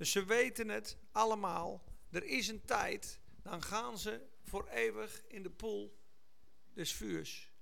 Dus 0.00 0.10
ze 0.10 0.24
weten 0.24 0.68
het 0.68 0.96
allemaal. 1.12 1.84
Er 2.10 2.24
is 2.24 2.48
een 2.48 2.64
tijd, 2.64 3.20
dan 3.42 3.62
gaan 3.62 3.98
ze 3.98 4.26
voor 4.42 4.68
eeuwig 4.68 5.22
in 5.28 5.42
de 5.42 5.50
poel 5.50 5.98
des 6.74 6.92
vuurs. 6.92 7.52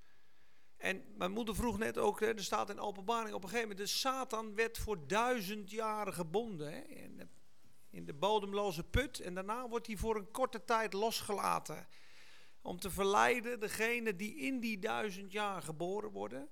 En 0.77 1.05
mijn 1.17 1.31
moeder 1.31 1.55
vroeg 1.55 1.79
net 1.79 1.99
ook, 1.99 2.21
er 2.21 2.45
staat 2.45 2.71
in 2.71 2.81
openbaring 2.81 3.35
op 3.35 3.43
een 3.43 3.49
gegeven 3.49 3.69
moment, 3.69 3.87
de 3.89 3.95
Satan 3.95 4.55
werd 4.55 4.79
voor 4.79 5.07
duizend 5.07 5.71
jaren 5.71 6.15
gebonden 6.15 6.73
hè, 6.73 6.81
in, 7.91 8.05
de, 8.05 8.15
bodemloze 8.15 8.85
put. 8.85 9.21
En 9.21 9.35
daarna 9.35 9.69
wordt 9.69 9.87
hij 9.87 9.97
voor 9.97 10.17
een 10.17 10.31
korte 10.31 10.65
tijd 10.65 10.93
losgelaten. 10.93 11.89
Om 12.63 12.81
te 12.81 12.91
verleiden 12.91 13.61
degene 13.61 14.17
die 14.17 14.35
in 14.37 14.61
die 14.61 14.79
duizend 14.79 15.33
jaar 15.33 15.63
geboren 15.63 16.11
worden. 16.11 16.49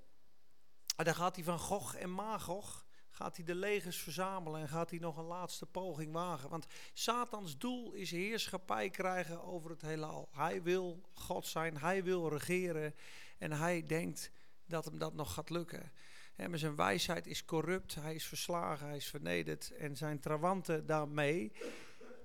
En 0.95 1.05
dan 1.05 1.15
gaat 1.15 1.35
hij 1.35 1.43
van 1.43 1.59
Gog 1.59 1.95
en 1.95 2.11
Magog, 2.11 2.86
gaat 3.17 3.35
hij 3.35 3.45
de 3.45 3.55
legers 3.55 3.97
verzamelen 3.97 4.61
en 4.61 4.67
gaat 4.67 4.89
hij 4.89 4.99
nog 4.99 5.17
een 5.17 5.25
laatste 5.25 5.65
poging 5.65 6.13
wagen. 6.13 6.49
Want 6.49 6.65
Satans 6.93 7.57
doel 7.57 7.93
is 7.93 8.11
heerschappij 8.11 8.89
krijgen 8.89 9.43
over 9.43 9.69
het 9.69 9.81
heelal. 9.81 10.29
Hij 10.31 10.63
wil 10.63 11.01
God 11.13 11.47
zijn, 11.47 11.77
hij 11.77 12.03
wil 12.03 12.29
regeren 12.29 12.95
en 13.37 13.51
hij 13.51 13.85
denkt 13.85 14.31
dat 14.65 14.85
hem 14.85 14.97
dat 14.97 15.13
nog 15.13 15.33
gaat 15.33 15.49
lukken. 15.49 15.91
maar 16.35 16.57
zijn 16.57 16.75
wijsheid 16.75 17.27
is 17.27 17.45
corrupt, 17.45 17.95
hij 17.95 18.15
is 18.15 18.25
verslagen, 18.25 18.87
hij 18.87 18.97
is 18.97 19.07
vernederd 19.07 19.71
en 19.71 19.95
zijn 19.95 20.19
trawanten 20.19 20.85
daarmee. 20.85 21.51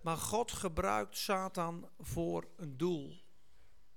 Maar 0.03 0.17
God 0.17 0.53
gebruikt 0.53 1.17
Satan 1.17 1.89
voor 1.99 2.49
een 2.57 2.77
doel. 2.77 3.21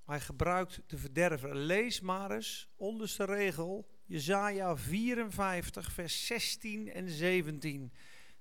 Hij 0.05 0.19
gebruikt 0.19 0.81
de 0.87 0.97
verderver. 0.97 1.55
Lees 1.55 1.99
maar 2.01 2.31
eens, 2.31 2.69
onderste 2.75 3.25
regel, 3.25 3.87
Jezaja 4.07 4.77
54, 4.77 5.91
vers 5.91 6.25
16 6.25 6.91
en 6.91 7.09
17. 7.09 7.93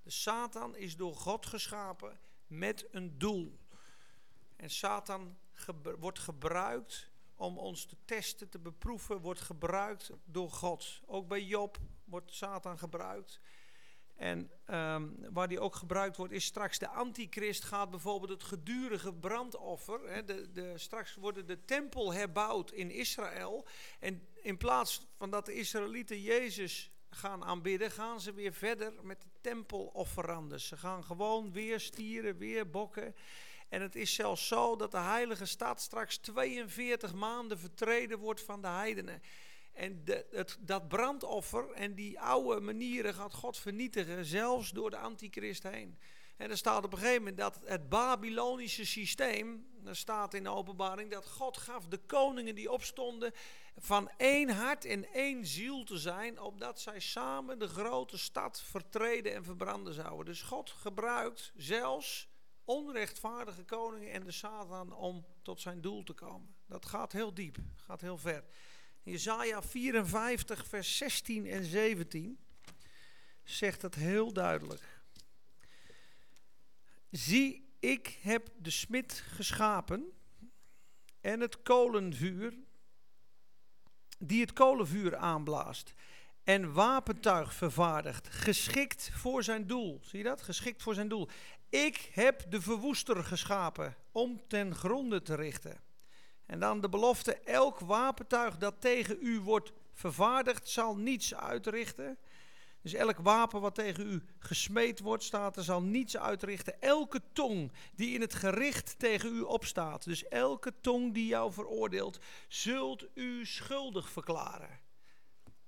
De 0.02 0.10
Satan 0.10 0.76
is 0.76 0.96
door 0.96 1.14
God 1.14 1.46
geschapen 1.46 2.18
met 2.46 2.86
een 2.90 3.18
doel. 3.18 3.58
En 4.56 4.70
Satan 4.70 5.36
wordt 5.98 6.18
gebruikt 6.18 7.10
om 7.34 7.58
ons 7.58 7.84
te 7.86 7.96
testen, 8.04 8.48
te 8.48 8.58
beproeven, 8.58 9.20
wordt 9.20 9.40
gebruikt 9.40 10.10
door 10.24 10.50
God. 10.50 11.00
Ook 11.06 11.28
bij 11.28 11.42
Job 11.42 11.78
wordt 12.04 12.34
Satan 12.34 12.78
gebruikt. 12.78 13.40
En 14.14 14.50
ehm, 14.64 15.08
waar 15.32 15.48
die 15.48 15.60
ook 15.60 15.74
gebruikt 15.74 16.16
wordt, 16.16 16.32
is 16.32 16.44
straks 16.44 16.78
de 16.78 16.88
antichrist 16.88 17.64
gaat 17.64 17.90
bijvoorbeeld 17.90 18.30
het 18.30 18.42
gedurige 18.42 19.14
brandoffer. 19.14 20.00
Hè, 20.10 20.24
de, 20.24 20.52
de, 20.52 20.78
straks 20.78 21.14
wordt 21.14 21.46
de 21.46 21.64
tempel 21.64 22.12
herbouwd 22.12 22.70
in 22.70 22.90
Israël. 22.90 23.66
En 24.00 24.28
in 24.44 24.56
plaats 24.56 25.06
van 25.16 25.30
dat 25.30 25.46
de 25.46 25.54
Israëlieten 25.54 26.20
Jezus 26.20 26.90
gaan 27.10 27.44
aanbidden, 27.44 27.90
gaan 27.90 28.20
ze 28.20 28.32
weer 28.32 28.52
verder 28.52 28.92
met 29.02 29.22
de 29.22 29.28
tempelofferandes. 29.40 30.66
Ze 30.66 30.76
gaan 30.76 31.04
gewoon 31.04 31.52
weer 31.52 31.80
stieren, 31.80 32.36
weer 32.36 32.70
bokken. 32.70 33.14
En 33.68 33.82
het 33.82 33.94
is 33.94 34.14
zelfs 34.14 34.46
zo 34.46 34.76
dat 34.76 34.90
de 34.90 34.98
heilige 34.98 35.46
stad 35.46 35.80
straks 35.80 36.16
42 36.16 37.14
maanden 37.14 37.58
vertreden 37.58 38.18
wordt 38.18 38.40
van 38.42 38.60
de 38.60 38.68
heidenen. 38.68 39.22
En 39.72 40.02
het, 40.30 40.56
dat 40.60 40.88
brandoffer 40.88 41.70
en 41.70 41.94
die 41.94 42.20
oude 42.20 42.60
manieren 42.60 43.14
gaat 43.14 43.34
God 43.34 43.58
vernietigen, 43.58 44.24
zelfs 44.24 44.70
door 44.70 44.90
de 44.90 44.98
antichrist 44.98 45.62
heen. 45.62 45.98
En 46.36 46.50
er 46.50 46.56
staat 46.56 46.84
op 46.84 46.92
een 46.92 46.98
gegeven 46.98 47.18
moment 47.18 47.38
dat 47.38 47.60
het 47.64 47.88
Babylonische 47.88 48.86
systeem, 48.86 49.66
er 49.84 49.96
staat 49.96 50.34
in 50.34 50.42
de 50.42 50.48
openbaring, 50.48 51.10
dat 51.10 51.26
God 51.26 51.56
gaf 51.56 51.86
de 51.86 51.98
koningen 51.98 52.54
die 52.54 52.70
opstonden 52.70 53.32
van 53.76 54.10
één 54.16 54.50
hart 54.50 54.84
en 54.84 55.12
één 55.12 55.46
ziel 55.46 55.84
te 55.84 55.98
zijn, 55.98 56.40
opdat 56.40 56.80
zij 56.80 57.00
samen 57.00 57.58
de 57.58 57.68
grote 57.68 58.18
stad 58.18 58.62
vertreden 58.62 59.34
en 59.34 59.44
verbranden 59.44 59.94
zouden. 59.94 60.24
Dus 60.24 60.42
God 60.42 60.70
gebruikt 60.70 61.52
zelfs 61.56 62.28
onrechtvaardige 62.64 63.64
koningen 63.64 64.12
en 64.12 64.24
de 64.24 64.32
Satan 64.32 64.92
om 64.92 65.24
tot 65.42 65.60
zijn 65.60 65.80
doel 65.80 66.02
te 66.02 66.12
komen. 66.12 66.54
Dat 66.66 66.86
gaat 66.86 67.12
heel 67.12 67.34
diep, 67.34 67.56
gaat 67.76 68.00
heel 68.00 68.18
ver. 68.18 68.44
Jezaja 69.02 69.62
54, 69.62 70.66
vers 70.66 70.96
16 70.96 71.46
en 71.46 71.64
17 71.64 72.38
zegt 73.42 73.82
het 73.82 73.94
heel 73.94 74.32
duidelijk. 74.32 74.93
Zie, 77.16 77.74
ik 77.80 78.18
heb 78.22 78.48
de 78.56 78.70
smid 78.70 79.12
geschapen 79.12 80.12
en 81.20 81.40
het 81.40 81.62
kolenvuur, 81.62 82.54
die 84.18 84.40
het 84.40 84.52
kolenvuur 84.52 85.16
aanblaast 85.16 85.94
en 86.44 86.72
wapentuig 86.72 87.54
vervaardigt, 87.54 88.28
geschikt 88.28 89.10
voor 89.12 89.42
zijn 89.42 89.66
doel. 89.66 90.00
Zie 90.02 90.18
je 90.18 90.24
dat? 90.24 90.42
Geschikt 90.42 90.82
voor 90.82 90.94
zijn 90.94 91.08
doel. 91.08 91.28
Ik 91.68 92.10
heb 92.12 92.50
de 92.50 92.60
verwoester 92.60 93.24
geschapen 93.24 93.96
om 94.12 94.42
ten 94.46 94.74
gronde 94.74 95.22
te 95.22 95.34
richten. 95.34 95.80
En 96.46 96.60
dan 96.60 96.80
de 96.80 96.88
belofte, 96.88 97.34
elk 97.34 97.78
wapentuig 97.78 98.56
dat 98.56 98.80
tegen 98.80 99.16
u 99.20 99.40
wordt 99.40 99.72
vervaardigd, 99.92 100.68
zal 100.68 100.96
niets 100.96 101.34
uitrichten. 101.34 102.18
Dus 102.84 102.94
elk 102.94 103.18
wapen 103.18 103.60
wat 103.60 103.74
tegen 103.74 104.06
u 104.06 104.22
gesmeed 104.38 105.00
wordt, 105.00 105.22
staat 105.22 105.56
er, 105.56 105.62
zal 105.62 105.82
niets 105.82 106.16
uitrichten. 106.16 106.80
Elke 106.80 107.20
tong 107.32 107.72
die 107.94 108.14
in 108.14 108.20
het 108.20 108.34
gericht 108.34 108.98
tegen 108.98 109.34
u 109.34 109.40
opstaat, 109.40 110.04
dus 110.04 110.28
elke 110.28 110.72
tong 110.80 111.14
die 111.14 111.26
jou 111.26 111.52
veroordeelt, 111.52 112.18
zult 112.48 113.06
u 113.14 113.46
schuldig 113.46 114.10
verklaren. 114.10 114.80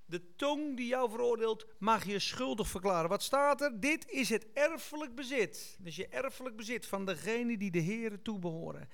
De 0.04 0.34
tong 0.34 0.76
die 0.76 0.86
jou 0.86 1.10
veroordeelt, 1.10 1.66
mag 1.78 2.04
je 2.04 2.18
schuldig 2.18 2.68
verklaren. 2.68 3.08
Wat 3.08 3.22
staat 3.22 3.60
er? 3.60 3.80
Dit 3.80 4.08
is 4.08 4.28
het 4.28 4.46
erfelijk 4.52 5.14
bezit. 5.14 5.76
Dus 5.80 5.96
je 5.96 6.08
erfelijk 6.08 6.56
bezit 6.56 6.86
van 6.86 7.04
degene 7.04 7.56
die 7.56 7.70
de 7.70 7.78
Heeren 7.78 8.22
toebehoren. 8.22 8.88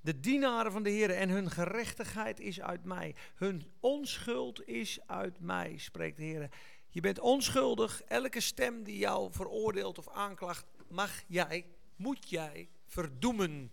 De 0.00 0.20
dienaren 0.20 0.72
van 0.72 0.82
de 0.82 0.90
Heer 0.90 1.10
en 1.10 1.28
hun 1.28 1.50
gerechtigheid 1.50 2.40
is 2.40 2.60
uit 2.60 2.84
mij. 2.84 3.14
Hun 3.34 3.72
onschuld 3.80 4.66
is 4.66 4.98
uit 5.06 5.40
mij, 5.40 5.78
spreekt 5.78 6.16
de 6.16 6.22
Heer. 6.22 6.50
Je 6.96 7.02
bent 7.02 7.18
onschuldig. 7.18 8.02
Elke 8.02 8.40
stem 8.40 8.82
die 8.82 8.98
jou 8.98 9.32
veroordeelt 9.32 9.98
of 9.98 10.08
aanklacht, 10.08 10.66
mag 10.88 11.22
jij, 11.26 11.66
moet 11.96 12.28
jij 12.28 12.68
verdoemen. 12.86 13.72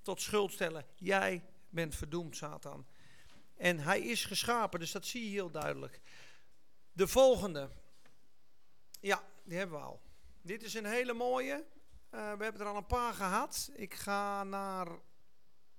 Tot 0.00 0.20
schuld 0.20 0.52
stellen. 0.52 0.86
Jij 0.94 1.44
bent 1.68 1.94
verdoemd, 1.94 2.36
Satan. 2.36 2.86
En 3.56 3.78
hij 3.78 4.00
is 4.00 4.24
geschapen, 4.24 4.80
dus 4.80 4.92
dat 4.92 5.06
zie 5.06 5.24
je 5.24 5.30
heel 5.30 5.50
duidelijk. 5.50 6.00
De 6.92 7.08
volgende. 7.08 7.70
Ja, 9.00 9.24
die 9.44 9.58
hebben 9.58 9.78
we 9.78 9.84
al. 9.84 10.00
Dit 10.40 10.62
is 10.62 10.74
een 10.74 10.86
hele 10.86 11.12
mooie. 11.12 11.54
Uh, 11.54 12.32
we 12.36 12.44
hebben 12.44 12.60
er 12.60 12.66
al 12.66 12.76
een 12.76 12.86
paar 12.86 13.14
gehad. 13.14 13.70
Ik 13.74 13.94
ga 13.94 14.44
naar 14.44 14.88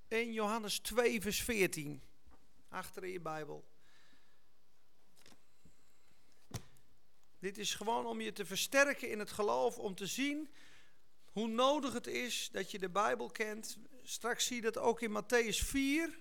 1 0.08 0.34
Johannes 0.34 0.80
2, 0.80 1.22
vers 1.22 1.44
14. 1.44 2.04
Achter 2.70 3.04
in 3.04 3.12
je 3.12 3.22
Bijbel. 3.22 3.72
Dit 7.44 7.58
is 7.58 7.76
gewoon 7.76 8.06
om 8.06 8.22
je 8.22 8.34
te 8.34 8.46
versterken 8.46 9.10
in 9.10 9.20
het 9.20 9.32
geloof, 9.32 9.78
om 9.78 9.96
te 9.96 10.06
zien 10.06 10.50
hoe 11.32 11.48
nodig 11.48 11.94
het 11.94 12.08
is 12.08 12.50
dat 12.52 12.72
je 12.72 12.80
de 12.80 12.90
Bijbel 12.90 13.30
kent. 13.30 13.78
Straks 14.04 14.46
zie 14.46 14.56
je 14.56 14.62
dat 14.62 14.78
ook 14.78 15.02
in 15.02 15.24
Matthäus 15.24 15.58
4. 15.66 16.18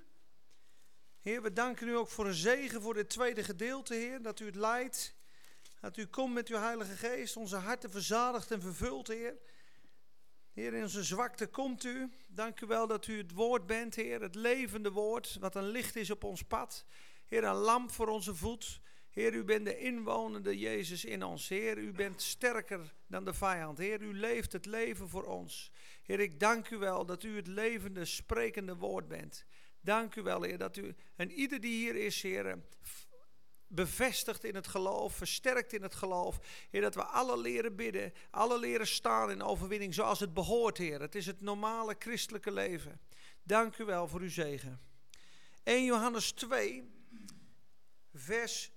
Heer, 1.21 1.43
we 1.43 1.53
danken 1.53 1.89
u 1.89 1.97
ook 1.97 2.09
voor 2.09 2.27
een 2.27 2.35
zegen 2.35 2.83
voor 2.83 2.95
dit 2.95 3.09
tweede 3.09 3.45
gedeelte, 3.45 3.95
Heer, 3.95 4.23
dat 4.23 4.41
u 4.41 4.47
het 4.47 4.55
leidt. 4.55 5.15
Dat 5.81 5.97
u 5.97 6.07
komt 6.07 6.35
met 6.35 6.49
uw 6.49 6.57
Heilige 6.57 6.97
Geest, 6.97 7.37
onze 7.37 7.57
harten 7.57 7.91
verzadigt 7.91 8.51
en 8.51 8.61
vervult, 8.61 9.09
Heer. 9.09 9.37
Heer, 10.53 10.75
in 10.75 10.83
onze 10.83 11.05
zwakte 11.05 11.47
komt 11.47 11.85
u. 11.85 12.11
Dank 12.27 12.61
u 12.61 12.67
wel 12.67 12.87
dat 12.87 13.07
u 13.07 13.19
het 13.19 13.33
woord 13.33 13.67
bent, 13.67 13.95
Heer, 13.95 14.21
het 14.21 14.35
levende 14.35 14.91
woord, 14.91 15.37
wat 15.41 15.55
een 15.55 15.69
licht 15.69 15.97
is 15.97 16.11
op 16.11 16.25
ons 16.25 16.43
pad. 16.43 16.85
Heer, 17.27 17.45
een 17.45 17.55
lamp 17.55 17.91
voor 17.91 18.09
onze 18.09 18.35
voet. 18.35 18.82
Heer, 19.13 19.35
u 19.35 19.45
bent 19.45 19.65
de 19.65 19.79
inwonende 19.79 20.59
Jezus 20.59 21.05
in 21.05 21.23
ons. 21.23 21.49
Heer, 21.49 21.79
u 21.79 21.93
bent 21.93 22.23
sterker 22.23 22.95
dan 23.07 23.25
de 23.25 23.35
vijand. 23.35 23.79
Heer, 23.79 24.03
u 24.03 24.15
leeft 24.15 24.53
het 24.53 24.67
leven 24.67 25.09
voor 25.09 25.25
ons. 25.25 25.71
Heer, 26.03 26.21
ik 26.21 26.41
dank 26.41 26.71
u 26.71 26.79
wel 26.79 27.07
dat 27.07 27.23
u 27.23 27.37
het 27.37 27.47
levende, 27.47 28.05
sprekende 28.05 28.77
woord 28.77 29.09
bent. 29.09 29.45
Dank 29.81 30.15
u 30.15 30.23
wel, 30.23 30.43
Heer, 30.43 30.59
dat 30.59 30.77
u 30.77 30.95
en 31.17 31.31
ieder 31.31 31.61
die 31.61 31.75
hier 31.75 31.97
is, 31.97 32.23
Heer, 32.23 32.59
bevestigd 33.67 34.45
in 34.45 34.55
het 34.55 34.67
geloof, 34.67 35.15
versterkt 35.15 35.73
in 35.73 35.83
het 35.83 35.95
geloof. 35.95 36.39
Heer, 36.71 36.81
dat 36.81 36.95
we 36.95 37.05
alle 37.05 37.39
leren 37.39 37.77
bidden, 37.77 38.13
alle 38.31 38.59
leren 38.59 38.87
staan 38.87 39.31
in 39.31 39.43
overwinning 39.43 39.95
zoals 39.95 40.21
het 40.21 40.35
behoort, 40.35 40.79
Heer. 40.79 41.01
Het 41.01 41.15
is 41.15 41.27
het 41.27 41.41
normale 41.41 41.97
christelijke 41.99 42.53
leven. 42.53 43.01
Dank 43.43 43.79
u 43.79 43.85
wel 43.85 44.09
voor 44.09 44.21
uw 44.21 44.31
zegen. 44.31 44.81
1 45.63 45.85
Johannes 45.85 46.33
2, 46.33 46.91
vers 48.15 48.71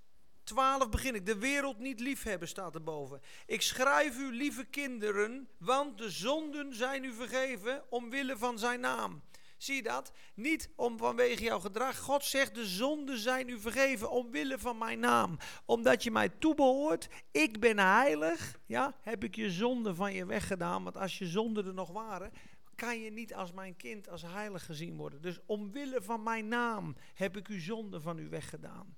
12 0.46 0.90
begin 0.90 1.16
ik. 1.16 1.26
De 1.26 1.38
wereld 1.38 1.80
niet 1.80 2.00
liefhebben 2.00 2.48
staat 2.48 2.76
erboven. 2.76 3.22
Ik 3.46 3.62
schrijf 3.62 4.18
u, 4.18 4.32
lieve 4.32 4.66
kinderen, 4.66 5.50
want 5.58 5.98
de 5.98 6.10
zonden 6.10 6.76
zijn 6.76 7.04
u 7.04 7.14
vergeven 7.14 7.84
omwille 7.90 8.38
van 8.38 8.60
zijn 8.60 8.80
naam. 8.80 9.22
Zie 9.58 9.76
je 9.76 9.84
dat? 9.84 10.12
Niet 10.34 10.70
om 10.76 10.98
vanwege 10.98 11.44
jouw 11.44 11.60
gedrag. 11.60 11.98
God 11.98 12.24
zegt, 12.24 12.56
de 12.56 12.66
zonden 12.66 13.18
zijn 13.18 13.50
u 13.50 13.60
vergeven 13.60 14.12
omwille 14.12 14.60
van 14.60 14.78
mijn 14.78 15.00
naam. 15.00 15.38
Omdat 15.66 16.04
je 16.04 16.12
mij 16.12 16.30
toebehoort, 16.30 17.08
ik 17.32 17.60
ben 17.60 17.80
heilig, 17.80 18.60
ja, 18.66 18.96
heb 19.02 19.24
ik 19.24 19.36
je 19.36 19.52
zonden 19.52 19.96
van 19.96 20.14
je 20.14 20.26
weggedaan. 20.26 20.84
Want 20.84 20.98
als 20.98 21.18
je 21.18 21.26
zonden 21.26 21.66
er 21.66 21.74
nog 21.74 21.92
waren, 21.92 22.32
kan 22.76 23.00
je 23.00 23.12
niet 23.12 23.34
als 23.34 23.52
mijn 23.52 23.76
kind 23.76 24.10
als 24.10 24.22
heilig 24.22 24.66
gezien 24.66 24.98
worden. 24.98 25.22
Dus 25.22 25.40
omwille 25.46 26.02
van 26.02 26.24
mijn 26.24 26.48
naam 26.48 26.96
heb 27.14 27.38
ik 27.38 27.48
uw 27.48 27.60
zonde 27.60 28.02
van 28.02 28.18
u 28.20 28.30
weggedaan. 28.30 28.96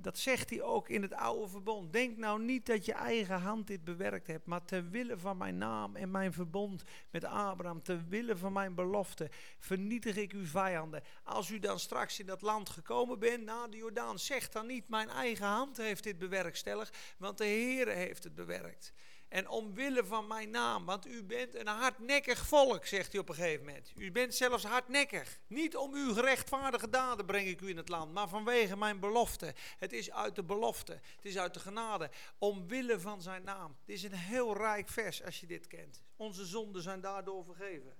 Dat 0.00 0.18
zegt 0.18 0.50
hij 0.50 0.62
ook 0.62 0.88
in 0.88 1.02
het 1.02 1.14
oude 1.14 1.48
verbond. 1.48 1.92
Denk 1.92 2.16
nou 2.16 2.42
niet 2.42 2.66
dat 2.66 2.84
je 2.84 2.92
eigen 2.92 3.40
hand 3.40 3.66
dit 3.66 3.84
bewerkt 3.84 4.26
hebt, 4.26 4.46
maar 4.46 4.64
ter 4.64 4.88
wille 4.90 5.18
van 5.18 5.36
mijn 5.36 5.58
naam 5.58 5.96
en 5.96 6.10
mijn 6.10 6.32
verbond 6.32 6.82
met 7.10 7.24
Abraham, 7.24 7.82
ter 7.82 8.04
wille 8.08 8.36
van 8.36 8.52
mijn 8.52 8.74
belofte, 8.74 9.30
vernietig 9.58 10.16
ik 10.16 10.32
uw 10.32 10.46
vijanden. 10.46 11.02
Als 11.22 11.50
u 11.50 11.58
dan 11.58 11.78
straks 11.78 12.20
in 12.20 12.26
dat 12.26 12.42
land 12.42 12.68
gekomen 12.68 13.18
bent, 13.18 13.44
na 13.44 13.68
de 13.68 13.76
Jordaan, 13.76 14.18
zeg 14.18 14.48
dan 14.48 14.66
niet, 14.66 14.88
mijn 14.88 15.08
eigen 15.08 15.46
hand 15.46 15.76
heeft 15.76 16.04
dit 16.04 16.18
bewerkstelligd, 16.18 16.96
want 17.16 17.38
de 17.38 17.44
Heere 17.44 17.92
heeft 17.92 18.24
het 18.24 18.34
bewerkt. 18.34 18.92
En 19.28 19.48
omwille 19.48 20.04
van 20.04 20.26
mijn 20.26 20.50
naam, 20.50 20.84
want 20.84 21.06
u 21.06 21.24
bent 21.24 21.54
een 21.54 21.66
hardnekkig 21.66 22.46
volk, 22.46 22.86
zegt 22.86 23.12
hij 23.12 23.20
op 23.20 23.28
een 23.28 23.34
gegeven 23.34 23.64
moment. 23.64 23.92
U 23.96 24.12
bent 24.12 24.34
zelfs 24.34 24.64
hardnekkig. 24.64 25.38
Niet 25.46 25.76
om 25.76 25.94
uw 25.94 26.14
gerechtvaardige 26.14 26.88
daden 26.88 27.26
breng 27.26 27.48
ik 27.48 27.60
u 27.60 27.68
in 27.68 27.76
het 27.76 27.88
land, 27.88 28.12
maar 28.12 28.28
vanwege 28.28 28.76
mijn 28.76 29.00
belofte. 29.00 29.54
Het 29.78 29.92
is 29.92 30.10
uit 30.10 30.36
de 30.36 30.44
belofte, 30.44 30.92
het 30.92 31.24
is 31.24 31.38
uit 31.38 31.54
de 31.54 31.60
genade, 31.60 32.10
omwille 32.38 33.00
van 33.00 33.22
zijn 33.22 33.44
naam. 33.44 33.76
Dit 33.84 33.96
is 33.96 34.02
een 34.02 34.12
heel 34.12 34.56
rijk 34.56 34.88
vers 34.88 35.24
als 35.24 35.40
je 35.40 35.46
dit 35.46 35.66
kent. 35.66 36.02
Onze 36.16 36.44
zonden 36.44 36.82
zijn 36.82 37.00
daardoor 37.00 37.44
vergeven. 37.44 37.96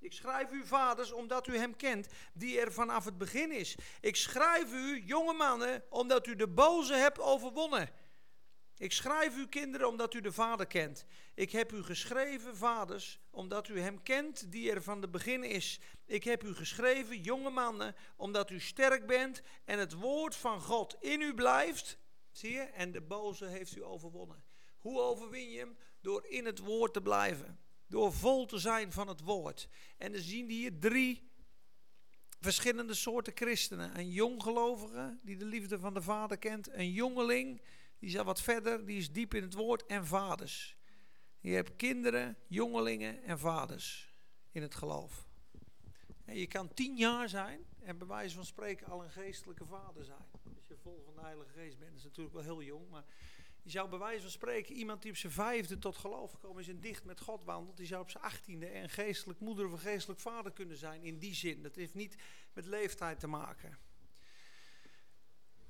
Ik 0.00 0.12
schrijf 0.12 0.50
u 0.50 0.66
vaders 0.66 1.12
omdat 1.12 1.46
u 1.46 1.56
hem 1.56 1.76
kent, 1.76 2.06
die 2.32 2.60
er 2.60 2.72
vanaf 2.72 3.04
het 3.04 3.18
begin 3.18 3.52
is. 3.52 3.76
Ik 4.00 4.16
schrijf 4.16 4.72
u 4.72 5.02
jonge 5.06 5.32
mannen 5.32 5.82
omdat 5.88 6.26
u 6.26 6.36
de 6.36 6.48
boze 6.48 6.94
hebt 6.94 7.20
overwonnen. 7.20 7.90
Ik 8.78 8.92
schrijf 8.92 9.36
u 9.36 9.46
kinderen 9.46 9.88
omdat 9.88 10.14
u 10.14 10.20
de 10.20 10.32
Vader 10.32 10.66
kent. 10.66 11.04
Ik 11.34 11.50
heb 11.50 11.72
u 11.72 11.82
geschreven, 11.82 12.56
vaders, 12.56 13.20
omdat 13.30 13.68
u 13.68 13.80
hem 13.80 14.02
kent 14.02 14.52
die 14.52 14.70
er 14.70 14.82
van 14.82 15.00
de 15.00 15.08
begin 15.08 15.44
is. 15.44 15.80
Ik 16.06 16.24
heb 16.24 16.44
u 16.44 16.54
geschreven, 16.54 17.20
jonge 17.20 17.50
mannen, 17.50 17.94
omdat 18.16 18.50
u 18.50 18.60
sterk 18.60 19.06
bent 19.06 19.42
en 19.64 19.78
het 19.78 19.92
woord 19.92 20.36
van 20.36 20.60
God 20.60 20.96
in 21.00 21.20
u 21.20 21.34
blijft. 21.34 21.98
Zie 22.30 22.52
je? 22.52 22.60
En 22.60 22.92
de 22.92 23.00
boze 23.00 23.44
heeft 23.44 23.76
u 23.76 23.84
overwonnen. 23.84 24.44
Hoe 24.78 25.00
overwin 25.00 25.50
je 25.50 25.58
hem? 25.58 25.76
Door 26.00 26.26
in 26.26 26.44
het 26.44 26.58
woord 26.58 26.92
te 26.92 27.02
blijven. 27.02 27.58
Door 27.86 28.12
vol 28.12 28.46
te 28.46 28.58
zijn 28.58 28.92
van 28.92 29.08
het 29.08 29.20
woord. 29.20 29.68
En 29.96 30.12
dan 30.12 30.20
zien 30.20 30.46
we 30.46 30.52
hier 30.52 30.78
drie 30.78 31.30
verschillende 32.40 32.94
soorten 32.94 33.32
christenen. 33.36 33.98
Een 33.98 34.10
jonggelovige 34.10 35.18
die 35.22 35.36
de 35.36 35.44
liefde 35.44 35.78
van 35.78 35.94
de 35.94 36.02
Vader 36.02 36.38
kent. 36.38 36.68
Een 36.72 36.90
jongeling 36.90 37.60
die 37.98 38.08
is 38.08 38.18
al 38.18 38.24
wat 38.24 38.40
verder, 38.40 38.86
die 38.86 38.98
is 38.98 39.12
diep 39.12 39.34
in 39.34 39.42
het 39.42 39.54
woord 39.54 39.86
en 39.86 40.06
vaders. 40.06 40.76
Je 41.40 41.50
hebt 41.50 41.76
kinderen, 41.76 42.36
jongelingen 42.46 43.22
en 43.22 43.38
vaders 43.38 44.14
in 44.50 44.62
het 44.62 44.74
geloof. 44.74 45.28
En 46.24 46.36
je 46.36 46.46
kan 46.46 46.74
tien 46.74 46.96
jaar 46.96 47.28
zijn 47.28 47.66
en 47.80 47.98
bij 47.98 48.06
wijze 48.06 48.34
van 48.34 48.44
spreken 48.44 48.86
al 48.86 49.02
een 49.02 49.10
geestelijke 49.10 49.66
vader 49.66 50.04
zijn. 50.04 50.26
Als 50.56 50.66
je 50.68 50.76
vol 50.76 51.02
van 51.04 51.14
de 51.14 51.20
Heilige 51.20 51.52
Geest 51.52 51.78
bent, 51.78 51.90
dat 51.90 51.98
is 51.98 52.04
natuurlijk 52.04 52.34
wel 52.34 52.44
heel 52.44 52.62
jong, 52.62 52.88
maar 52.88 53.04
je 53.62 53.70
zou 53.70 53.88
bij 53.88 53.98
wijze 53.98 54.20
van 54.22 54.30
spreken 54.30 54.74
iemand 54.74 55.02
die 55.02 55.10
op 55.10 55.16
zijn 55.16 55.32
vijfde 55.32 55.78
tot 55.78 55.96
geloof 55.96 56.32
gekomen 56.32 56.60
is 56.62 56.68
en 56.68 56.80
dicht 56.80 57.04
met 57.04 57.20
God 57.20 57.44
wandelt, 57.44 57.76
die 57.76 57.86
zou 57.86 58.02
op 58.02 58.10
zijn 58.10 58.24
achttiende 58.24 58.74
een 58.74 58.88
geestelijk 58.88 59.40
moeder 59.40 59.66
of 59.66 59.72
een 59.72 59.78
geestelijk 59.78 60.20
vader 60.20 60.52
kunnen 60.52 60.76
zijn 60.76 61.02
in 61.02 61.18
die 61.18 61.34
zin. 61.34 61.62
Dat 61.62 61.74
heeft 61.74 61.94
niet 61.94 62.16
met 62.52 62.66
leeftijd 62.66 63.20
te 63.20 63.26
maken. 63.26 63.78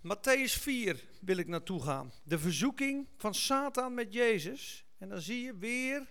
Matthäus 0.01 0.59
4 0.59 1.05
wil 1.21 1.37
ik 1.37 1.47
naartoe 1.47 1.83
gaan. 1.83 2.13
De 2.23 2.39
verzoeking 2.39 3.07
van 3.17 3.35
Satan 3.35 3.95
met 3.95 4.13
Jezus. 4.13 4.85
En 4.99 5.09
dan 5.09 5.21
zie 5.21 5.43
je 5.43 5.57
weer 5.57 6.07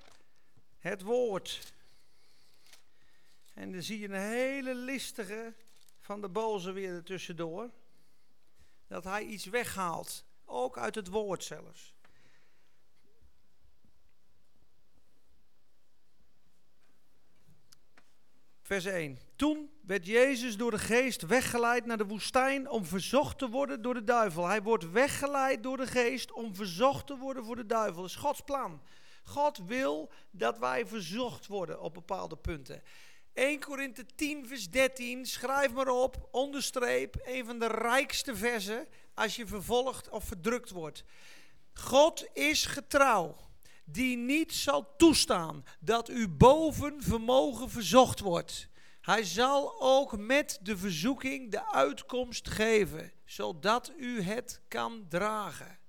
het 0.80 1.01
woord. 1.01 1.74
En 3.54 3.72
dan 3.72 3.81
zie 3.81 4.00
je 4.00 4.07
een 4.07 4.30
hele 4.30 4.75
listige 4.75 5.54
van 6.00 6.22
de 6.22 6.30
boze 6.30 6.72
weer 6.72 6.94
ertussendoor. 6.94 7.72
Dat 8.88 9.04
hij 9.04 9.24
iets 9.24 9.45
weghaalt. 9.45 10.25
Ook 10.45 10.78
uit 10.78 10.95
het 10.95 11.07
woord 11.07 11.44
zelfs. 11.44 11.94
Vers 18.68 18.86
1. 18.86 19.19
Toen 19.36 19.69
werd 19.81 20.06
Jezus 20.06 20.58
door 20.58 20.72
de 20.72 20.80
geest 20.80 21.22
weggeleid 21.22 21.86
naar 21.86 21.98
de 21.98 22.06
woestijn 22.06 22.69
om 22.69 22.86
verzocht 22.86 23.38
te 23.38 23.50
worden 23.50 23.81
door 23.81 23.94
de 23.94 24.04
duivel. 24.04 24.48
Hij 24.48 24.62
wordt 24.62 24.92
weggeleid 24.92 25.64
door 25.64 25.78
de 25.78 25.88
geest 25.88 26.31
om 26.31 26.56
verzocht 26.56 27.08
te 27.08 27.18
worden 27.18 27.46
voor 27.46 27.56
de 27.56 27.66
duivel. 27.66 28.02
Dat 28.02 28.10
is 28.10 28.16
Gods 28.16 28.42
plan. 28.42 28.81
God 29.24 29.58
wil 29.66 30.12
dat 30.31 30.58
wij 30.58 30.86
verzocht 30.86 31.48
worden 31.48 31.81
op 31.81 31.94
bepaalde 31.94 32.38
punten. 32.38 32.81
1 33.34 33.60
Korinthe 33.60 34.06
10 34.16 34.48
vers 34.48 34.70
13, 34.70 35.25
schrijf 35.25 35.74
maar 35.74 35.90
op, 35.90 36.28
onderstreep, 36.31 37.16
een 37.24 37.46
van 37.46 37.60
de 37.60 37.68
rijkste 37.68 38.36
versen 38.36 38.88
als 39.13 39.36
je 39.36 39.48
vervolgd 39.48 40.10
of 40.10 40.24
verdrukt 40.24 40.70
wordt. 40.70 41.04
God 41.74 42.28
is 42.34 42.66
getrouw 42.66 43.47
die 43.89 44.18
niet 44.18 44.54
zal 44.54 44.95
toestaan 44.95 45.63
dat 45.80 46.10
u 46.10 46.28
boven 46.28 47.04
vermogen 47.04 47.69
verzocht 47.69 48.19
wordt. 48.19 48.69
Hij 49.01 49.24
zal 49.24 49.81
ook 49.81 50.18
met 50.18 50.60
de 50.62 50.78
verzoeking 50.78 51.51
de 51.51 51.72
uitkomst 51.72 52.50
geven, 52.50 53.12
zodat 53.25 53.92
u 53.98 54.22
het 54.22 54.62
kan 54.68 55.06
dragen. 55.10 55.80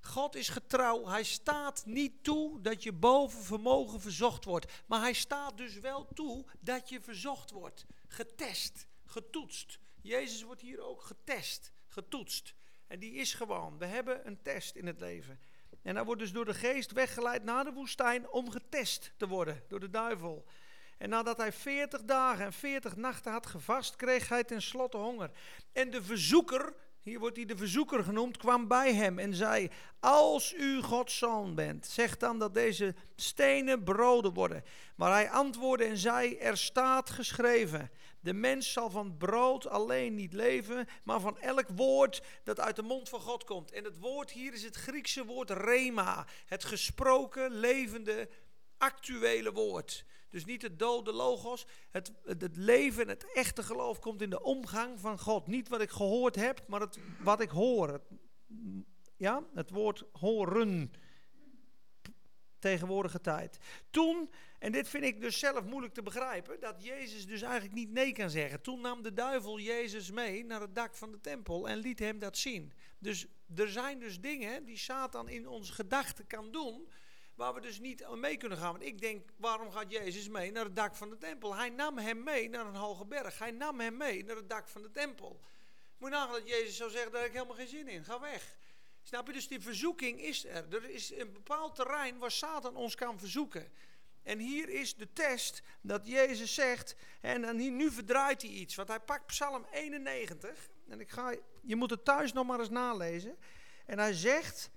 God 0.00 0.34
is 0.34 0.48
getrouw. 0.48 1.06
Hij 1.06 1.22
staat 1.22 1.86
niet 1.86 2.24
toe 2.24 2.60
dat 2.60 2.82
je 2.82 2.92
boven 2.92 3.42
vermogen 3.42 4.00
verzocht 4.00 4.44
wordt. 4.44 4.72
Maar 4.86 5.00
hij 5.00 5.12
staat 5.12 5.56
dus 5.56 5.78
wel 5.78 6.08
toe 6.14 6.44
dat 6.60 6.88
je 6.88 7.00
verzocht 7.00 7.50
wordt. 7.50 7.84
Getest, 8.08 8.86
getoetst. 9.04 9.78
Jezus 10.02 10.42
wordt 10.42 10.60
hier 10.60 10.80
ook 10.80 11.02
getest, 11.02 11.72
getoetst. 11.88 12.54
En 12.86 12.98
die 12.98 13.12
is 13.12 13.34
gewoon. 13.34 13.78
We 13.78 13.86
hebben 13.86 14.26
een 14.26 14.42
test 14.42 14.76
in 14.76 14.86
het 14.86 15.00
leven. 15.00 15.40
En 15.82 15.94
hij 15.94 16.04
wordt 16.04 16.20
dus 16.20 16.32
door 16.32 16.44
de 16.44 16.54
geest 16.54 16.92
weggeleid 16.92 17.44
naar 17.44 17.64
de 17.64 17.72
woestijn 17.72 18.30
om 18.30 18.50
getest 18.50 19.12
te 19.16 19.26
worden 19.26 19.62
door 19.68 19.80
de 19.80 19.90
duivel. 19.90 20.44
En 20.98 21.08
nadat 21.08 21.36
hij 21.36 21.52
40 21.52 22.02
dagen 22.02 22.44
en 22.44 22.52
40 22.52 22.96
nachten 22.96 23.32
had 23.32 23.46
gevast, 23.46 23.96
kreeg 23.96 24.28
hij 24.28 24.44
tenslotte 24.44 24.96
honger. 24.96 25.30
En 25.72 25.90
de 25.90 26.02
verzoeker, 26.02 26.74
hier 27.02 27.18
wordt 27.18 27.36
hij 27.36 27.44
de 27.44 27.56
verzoeker 27.56 28.04
genoemd, 28.04 28.36
kwam 28.36 28.68
bij 28.68 28.94
hem 28.94 29.18
en 29.18 29.34
zei: 29.34 29.70
Als 30.00 30.54
u 30.54 30.82
Gods 30.82 31.18
zoon 31.18 31.54
bent, 31.54 31.86
zeg 31.86 32.16
dan 32.16 32.38
dat 32.38 32.54
deze 32.54 32.94
stenen 33.16 33.82
broden 33.82 34.34
worden. 34.34 34.64
Maar 34.96 35.12
hij 35.12 35.30
antwoordde 35.30 35.84
en 35.84 35.98
zei: 35.98 36.36
Er 36.36 36.56
staat 36.56 37.10
geschreven. 37.10 37.90
De 38.24 38.32
mens 38.32 38.72
zal 38.72 38.90
van 38.90 39.16
brood 39.16 39.66
alleen 39.66 40.14
niet 40.14 40.32
leven, 40.32 40.86
maar 41.02 41.20
van 41.20 41.38
elk 41.38 41.68
woord 41.68 42.22
dat 42.44 42.60
uit 42.60 42.76
de 42.76 42.82
mond 42.82 43.08
van 43.08 43.20
God 43.20 43.44
komt. 43.44 43.72
En 43.72 43.84
het 43.84 43.98
woord 43.98 44.30
hier 44.30 44.52
is 44.52 44.62
het 44.62 44.76
Griekse 44.76 45.24
woord 45.24 45.50
rema, 45.50 46.26
het 46.46 46.64
gesproken, 46.64 47.50
levende, 47.50 48.28
actuele 48.78 49.52
woord. 49.52 50.04
Dus 50.30 50.44
niet 50.44 50.62
het 50.62 50.78
dode 50.78 51.12
logos. 51.12 51.66
Het, 51.90 52.12
het, 52.24 52.56
leven, 52.56 53.08
het 53.08 53.32
echte 53.32 53.62
geloof 53.62 53.98
komt 53.98 54.22
in 54.22 54.30
de 54.30 54.42
omgang 54.42 55.00
van 55.00 55.18
God. 55.18 55.46
Niet 55.46 55.68
wat 55.68 55.80
ik 55.80 55.90
gehoord 55.90 56.34
heb, 56.34 56.64
maar 56.68 56.80
het, 56.80 56.98
wat 57.22 57.40
ik 57.40 57.50
hoor. 57.50 58.00
Ja, 59.16 59.42
het 59.54 59.70
woord 59.70 60.04
horen. 60.12 60.92
Tegenwoordige 62.64 63.20
tijd. 63.20 63.58
Toen 63.90 64.30
en 64.58 64.72
dit 64.72 64.88
vind 64.88 65.04
ik 65.04 65.20
dus 65.20 65.38
zelf 65.38 65.64
moeilijk 65.64 65.94
te 65.94 66.02
begrijpen, 66.02 66.60
dat 66.60 66.84
Jezus 66.84 67.26
dus 67.26 67.42
eigenlijk 67.42 67.74
niet 67.74 67.90
nee 67.90 68.12
kan 68.12 68.30
zeggen. 68.30 68.60
Toen 68.60 68.80
nam 68.80 69.02
de 69.02 69.12
duivel 69.12 69.58
Jezus 69.58 70.10
mee 70.10 70.44
naar 70.44 70.60
het 70.60 70.74
dak 70.74 70.94
van 70.94 71.10
de 71.10 71.20
tempel 71.20 71.68
en 71.68 71.78
liet 71.78 71.98
hem 71.98 72.18
dat 72.18 72.38
zien. 72.38 72.72
Dus 72.98 73.26
er 73.54 73.68
zijn 73.68 73.98
dus 73.98 74.20
dingen 74.20 74.64
die 74.64 74.78
Satan 74.78 75.28
in 75.28 75.48
onze 75.48 75.72
gedachten 75.72 76.26
kan 76.26 76.52
doen, 76.52 76.88
waar 77.34 77.54
we 77.54 77.60
dus 77.60 77.78
niet 77.78 78.06
mee 78.16 78.36
kunnen 78.36 78.58
gaan. 78.58 78.72
Want 78.72 78.84
ik 78.84 79.00
denk, 79.00 79.28
waarom 79.36 79.70
gaat 79.70 79.90
Jezus 79.90 80.28
mee 80.28 80.52
naar 80.52 80.64
het 80.64 80.76
dak 80.76 80.96
van 80.96 81.10
de 81.10 81.18
tempel? 81.18 81.54
Hij 81.54 81.68
nam 81.68 81.98
hem 81.98 82.22
mee 82.22 82.48
naar 82.48 82.66
een 82.66 82.74
hoge 82.74 83.06
berg. 83.06 83.38
Hij 83.38 83.50
nam 83.50 83.80
hem 83.80 83.96
mee 83.96 84.24
naar 84.24 84.36
het 84.36 84.48
dak 84.48 84.68
van 84.68 84.82
de 84.82 84.90
tempel. 84.90 85.40
Moet 85.98 86.10
je 86.10 86.16
nagaan 86.16 86.32
dat 86.32 86.48
Jezus 86.48 86.76
zou 86.76 86.90
zeggen, 86.90 87.12
daar 87.12 87.20
heb 87.20 87.30
ik 87.30 87.36
helemaal 87.36 87.56
geen 87.56 87.68
zin 87.68 87.88
in. 87.88 88.04
Ga 88.04 88.20
weg. 88.20 88.58
Snap 89.04 89.26
je? 89.26 89.32
Dus 89.32 89.48
die 89.48 89.60
verzoeking 89.60 90.20
is 90.20 90.44
er. 90.44 90.74
Er 90.74 90.90
is 90.90 91.12
een 91.12 91.32
bepaald 91.32 91.74
terrein 91.74 92.18
waar 92.18 92.30
Satan 92.30 92.76
ons 92.76 92.94
kan 92.94 93.18
verzoeken. 93.18 93.72
En 94.22 94.38
hier 94.38 94.68
is 94.68 94.94
de 94.94 95.12
test 95.12 95.62
dat 95.80 96.06
Jezus 96.06 96.54
zegt, 96.54 96.96
en 97.20 97.58
hier, 97.58 97.70
nu 97.70 97.90
verdraait 97.90 98.42
hij 98.42 98.50
iets, 98.50 98.74
want 98.74 98.88
hij 98.88 99.00
pakt 99.00 99.26
Psalm 99.26 99.66
91, 99.72 100.68
en 100.88 101.00
ik 101.00 101.10
ga, 101.10 101.34
je 101.62 101.76
moet 101.76 101.90
het 101.90 102.04
thuis 102.04 102.32
nog 102.32 102.46
maar 102.46 102.58
eens 102.58 102.68
nalezen. 102.68 103.36
En 103.86 103.98
hij 103.98 104.12
zegt, 104.12 104.70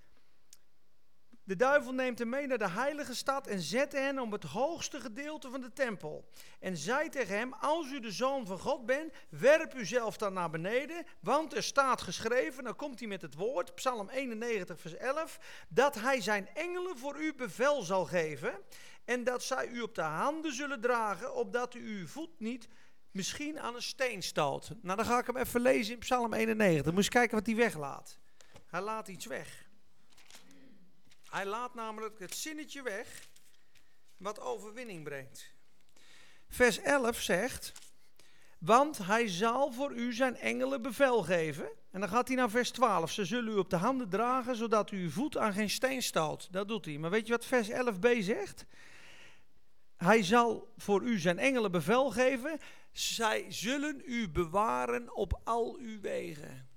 De 1.47 1.55
duivel 1.55 1.91
neemt 1.91 2.19
hem 2.19 2.29
mee 2.29 2.47
naar 2.47 2.57
de 2.57 2.69
heilige 2.69 3.15
stad 3.15 3.47
en 3.47 3.59
zet 3.59 3.91
hen 3.91 4.19
op 4.19 4.31
het 4.31 4.43
hoogste 4.43 4.99
gedeelte 4.99 5.49
van 5.49 5.61
de 5.61 5.73
tempel. 5.73 6.29
En 6.59 6.77
zei 6.77 7.09
tegen 7.09 7.37
hem, 7.37 7.53
als 7.53 7.91
u 7.91 7.99
de 7.99 8.11
zoon 8.11 8.45
van 8.45 8.59
God 8.59 8.85
bent, 8.85 9.13
werp 9.29 9.75
uzelf 9.75 10.17
dan 10.17 10.33
naar 10.33 10.49
beneden, 10.49 11.05
want 11.19 11.55
er 11.55 11.63
staat 11.63 12.01
geschreven, 12.01 12.63
dan 12.63 12.75
komt 12.75 12.99
hij 12.99 13.07
met 13.07 13.21
het 13.21 13.35
woord, 13.35 13.75
Psalm 13.75 14.09
91 14.09 14.79
vers 14.81 14.95
11, 14.95 15.39
dat 15.69 15.95
hij 15.95 16.21
zijn 16.21 16.47
engelen 16.53 16.97
voor 16.97 17.19
u 17.19 17.33
bevel 17.33 17.81
zal 17.81 18.05
geven 18.05 18.59
en 19.05 19.23
dat 19.23 19.43
zij 19.43 19.67
u 19.67 19.81
op 19.81 19.95
de 19.95 20.01
handen 20.01 20.53
zullen 20.53 20.81
dragen, 20.81 21.35
opdat 21.35 21.73
u 21.73 21.99
uw 21.99 22.07
voet 22.07 22.39
niet 22.39 22.67
misschien 23.11 23.59
aan 23.59 23.75
een 23.75 23.81
steen 23.81 24.23
stoot. 24.23 24.71
Nou, 24.81 24.97
dan 24.97 25.05
ga 25.05 25.19
ik 25.19 25.25
hem 25.25 25.37
even 25.37 25.61
lezen 25.61 25.93
in 25.93 25.99
Psalm 25.99 26.33
91. 26.33 26.93
Moet 26.93 27.03
je 27.03 27.09
kijken 27.09 27.37
wat 27.37 27.45
hij 27.45 27.55
weglaat. 27.55 28.19
Hij 28.65 28.81
laat 28.81 29.07
iets 29.07 29.25
weg. 29.25 29.66
Hij 31.29 31.45
laat 31.45 31.73
namelijk 31.73 32.19
het 32.19 32.35
zinnetje 32.35 32.81
weg 32.81 33.27
wat 34.17 34.39
overwinning 34.39 35.03
brengt. 35.03 35.55
Vers 36.49 36.79
11 36.79 37.21
zegt, 37.21 37.71
want 38.59 38.97
hij 38.97 39.27
zal 39.27 39.71
voor 39.71 39.91
u 39.91 40.13
zijn 40.13 40.35
engelen 40.35 40.81
bevel 40.81 41.23
geven. 41.23 41.69
En 41.91 41.99
dan 41.99 42.09
gaat 42.09 42.27
hij 42.27 42.37
naar 42.37 42.49
vers 42.49 42.71
12. 42.71 43.11
Ze 43.11 43.25
zullen 43.25 43.53
u 43.53 43.57
op 43.57 43.69
de 43.69 43.75
handen 43.75 44.09
dragen, 44.09 44.55
zodat 44.55 44.91
u 44.91 45.03
uw 45.03 45.09
voet 45.09 45.37
aan 45.37 45.53
geen 45.53 45.69
steen 45.69 46.03
stoot. 46.03 46.47
Dat 46.51 46.67
doet 46.67 46.85
hij. 46.85 46.97
Maar 46.97 47.09
weet 47.09 47.27
je 47.27 47.31
wat 47.31 47.45
vers 47.45 47.69
11b 47.69 48.19
zegt? 48.19 48.65
Hij 49.97 50.23
zal 50.23 50.73
voor 50.77 51.01
u 51.01 51.19
zijn 51.19 51.39
engelen 51.39 51.71
bevel 51.71 52.11
geven. 52.11 52.59
Zij 52.91 53.45
zullen 53.49 54.01
u 54.05 54.29
bewaren 54.29 55.15
op 55.15 55.39
al 55.43 55.77
uw 55.79 55.99
wegen. 55.99 56.67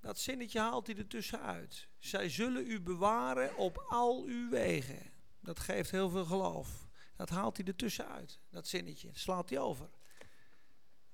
Dat 0.00 0.18
zinnetje 0.18 0.58
haalt 0.60 0.86
hij 0.86 0.96
er 0.96 1.06
tussenuit. 1.06 1.88
Zij 2.04 2.28
zullen 2.28 2.70
u 2.70 2.80
bewaren 2.80 3.56
op 3.56 3.84
al 3.88 4.24
uw 4.24 4.50
wegen. 4.50 5.10
Dat 5.40 5.60
geeft 5.60 5.90
heel 5.90 6.08
veel 6.08 6.24
geloof. 6.24 6.88
Dat 7.16 7.28
haalt 7.28 7.56
hij 7.56 7.66
er 7.66 7.76
tussenuit. 7.76 8.40
Dat 8.50 8.66
zinnetje. 8.66 9.10
slaat 9.12 9.50
hij 9.50 9.58
over. 9.58 9.88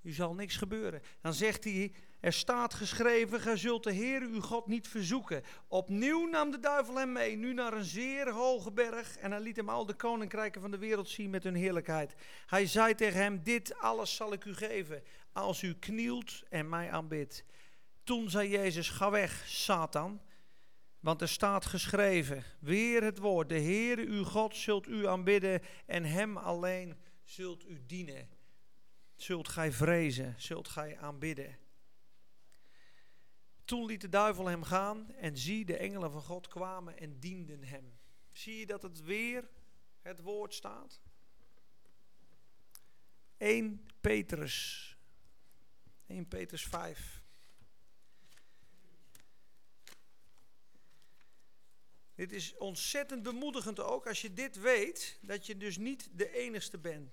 U 0.03 0.13
zal 0.13 0.35
niks 0.35 0.57
gebeuren. 0.57 1.03
Dan 1.21 1.35
zegt 1.35 1.65
hij, 1.65 1.95
er 2.21 2.33
staat 2.33 2.75
geschreven, 2.75 3.41
gij 3.41 3.57
zult 3.57 3.85
de 3.85 3.93
Heer 3.93 4.23
uw 4.23 4.41
God 4.41 4.67
niet 4.67 4.89
verzoeken. 4.89 5.43
Opnieuw 5.69 6.29
nam 6.29 6.51
de 6.51 6.59
duivel 6.59 6.97
hem 6.97 7.13
mee, 7.13 7.37
nu 7.37 7.55
naar 7.55 7.73
een 7.73 7.85
zeer 7.85 8.31
hoge 8.31 8.73
berg. 8.73 9.17
En 9.17 9.31
hij 9.31 9.41
liet 9.41 9.57
hem 9.57 9.69
al 9.69 9.87
de 9.87 9.95
koninkrijken 9.95 10.61
van 10.61 10.71
de 10.71 10.79
wereld 10.79 11.09
zien 11.09 11.31
met 11.31 11.45
hun 11.45 11.55
heerlijkheid. 11.55 12.15
Hij 12.47 12.67
zei 12.67 12.95
tegen 12.95 13.21
hem, 13.21 13.43
dit 13.43 13.79
alles 13.79 14.17
zal 14.17 14.33
ik 14.33 14.45
u 14.45 14.55
geven, 14.55 15.03
als 15.33 15.63
u 15.63 15.75
knielt 15.75 16.43
en 16.49 16.69
mij 16.69 16.91
aanbidt. 16.91 17.45
Toen 18.05 18.31
zei 18.31 18.49
Jezus, 18.49 18.89
ga 18.89 19.11
weg, 19.11 19.43
Satan. 19.47 20.21
Want 21.01 21.21
er 21.21 21.29
staat 21.29 21.67
geschreven, 21.67 22.45
weer 22.59 23.03
het 23.03 23.19
woord, 23.19 23.49
de 23.49 23.61
Heere 23.61 24.07
uw 24.07 24.25
God 24.25 24.57
zult 24.57 24.87
u 24.87 25.07
aanbidden 25.07 25.63
en 25.87 26.05
hem 26.05 26.37
alleen 26.37 26.97
zult 27.23 27.69
u 27.69 27.87
dienen. 27.87 28.29
Zult 29.17 29.49
gij 29.49 29.73
vrezen, 29.73 30.35
zult 30.39 30.69
gij 30.69 30.99
aanbidden. 30.99 31.59
Toen 33.65 33.87
liet 33.87 34.01
de 34.01 34.09
duivel 34.09 34.47
hem 34.47 34.63
gaan 34.63 35.11
en 35.11 35.37
zie, 35.37 35.65
de 35.65 35.77
engelen 35.77 36.13
van 36.13 36.23
God 36.23 36.49
kwamen 36.49 36.99
en 36.99 37.19
dienden 37.19 37.65
hem. 37.65 37.99
Zie 38.33 38.59
je 38.59 38.67
dat 38.67 38.83
het 38.83 39.01
weer 39.01 39.49
het 40.03 40.21
woord 40.21 40.55
staat? 40.55 41.01
1 43.37 43.87
Petrus. 44.01 44.97
1 46.07 46.29
Petrus 46.29 46.67
5. 46.67 47.20
Dit 52.21 52.33
is 52.33 52.57
ontzettend 52.57 53.23
bemoedigend 53.23 53.81
ook 53.81 54.07
als 54.07 54.21
je 54.21 54.33
dit 54.33 54.61
weet, 54.61 55.19
dat 55.21 55.47
je 55.47 55.57
dus 55.57 55.77
niet 55.77 56.09
de 56.13 56.33
enigste 56.33 56.79
bent. 56.79 57.11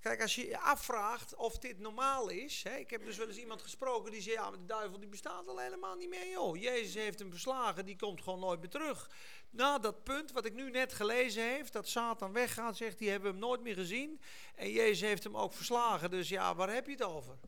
Kijk, 0.00 0.22
als 0.22 0.34
je 0.34 0.46
je 0.46 0.58
afvraagt 0.58 1.34
of 1.34 1.58
dit 1.58 1.78
normaal 1.78 2.28
is. 2.28 2.62
Hè, 2.62 2.76
ik 2.76 2.90
heb 2.90 3.04
dus 3.04 3.16
wel 3.16 3.28
eens 3.28 3.36
iemand 3.36 3.62
gesproken 3.62 4.12
die 4.12 4.20
zei: 4.20 4.34
Ja, 4.34 4.50
maar 4.50 4.58
de 4.58 4.64
duivel 4.64 4.98
die 4.98 5.08
bestaat 5.08 5.48
al 5.48 5.58
helemaal 5.58 5.96
niet 5.96 6.08
meer, 6.08 6.30
joh. 6.30 6.56
Jezus 6.56 6.94
heeft 6.94 7.18
hem 7.18 7.30
verslagen, 7.30 7.84
die 7.84 7.96
komt 7.96 8.22
gewoon 8.22 8.40
nooit 8.40 8.60
meer 8.60 8.70
terug. 8.70 9.10
Na 9.50 9.78
dat 9.78 10.04
punt 10.04 10.32
wat 10.32 10.44
ik 10.44 10.54
nu 10.54 10.70
net 10.70 10.92
gelezen 10.92 11.56
heb, 11.56 11.70
dat 11.72 11.88
Satan 11.88 12.32
weggaat, 12.32 12.76
zegt 12.76 12.98
die 12.98 13.10
hebben 13.10 13.32
we 13.32 13.38
hem 13.38 13.46
nooit 13.46 13.62
meer 13.62 13.74
gezien. 13.74 14.20
En 14.54 14.70
Jezus 14.70 15.00
heeft 15.00 15.24
hem 15.24 15.36
ook 15.36 15.52
verslagen, 15.52 16.10
dus 16.10 16.28
ja, 16.28 16.54
waar 16.54 16.72
heb 16.72 16.86
je 16.86 16.92
het 16.92 17.02
over? 17.02 17.38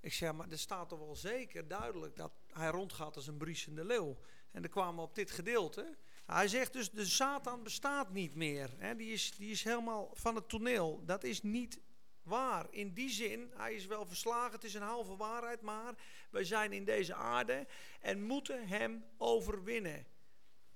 Ik 0.00 0.12
zeg, 0.12 0.32
maar 0.32 0.50
er 0.50 0.58
staat 0.58 0.88
toch 0.88 0.98
wel 0.98 1.16
zeker 1.16 1.68
duidelijk 1.68 2.16
dat 2.16 2.32
hij 2.52 2.68
rondgaat 2.68 3.16
als 3.16 3.26
een 3.26 3.36
briesende 3.36 3.84
leeuw. 3.84 4.16
En 4.56 4.62
dan 4.62 4.70
kwamen 4.70 4.94
we 4.94 5.00
op 5.00 5.14
dit 5.14 5.30
gedeelte. 5.30 5.96
Hij 6.26 6.48
zegt 6.48 6.72
dus, 6.72 6.90
de 6.90 7.04
Satan 7.04 7.62
bestaat 7.62 8.12
niet 8.12 8.34
meer. 8.34 8.70
Hè? 8.76 8.96
Die, 8.96 9.12
is, 9.12 9.32
die 9.36 9.50
is 9.50 9.62
helemaal 9.62 10.10
van 10.14 10.34
het 10.34 10.48
toneel. 10.48 11.02
Dat 11.04 11.24
is 11.24 11.42
niet 11.42 11.80
waar. 12.22 12.66
In 12.70 12.92
die 12.92 13.10
zin, 13.10 13.52
hij 13.56 13.74
is 13.74 13.86
wel 13.86 14.06
verslagen, 14.06 14.52
het 14.52 14.64
is 14.64 14.74
een 14.74 14.82
halve 14.82 15.16
waarheid, 15.16 15.60
maar 15.60 15.94
wij 16.30 16.44
zijn 16.44 16.72
in 16.72 16.84
deze 16.84 17.14
aarde 17.14 17.66
en 18.00 18.22
moeten 18.22 18.68
hem 18.68 19.04
overwinnen. 19.16 20.06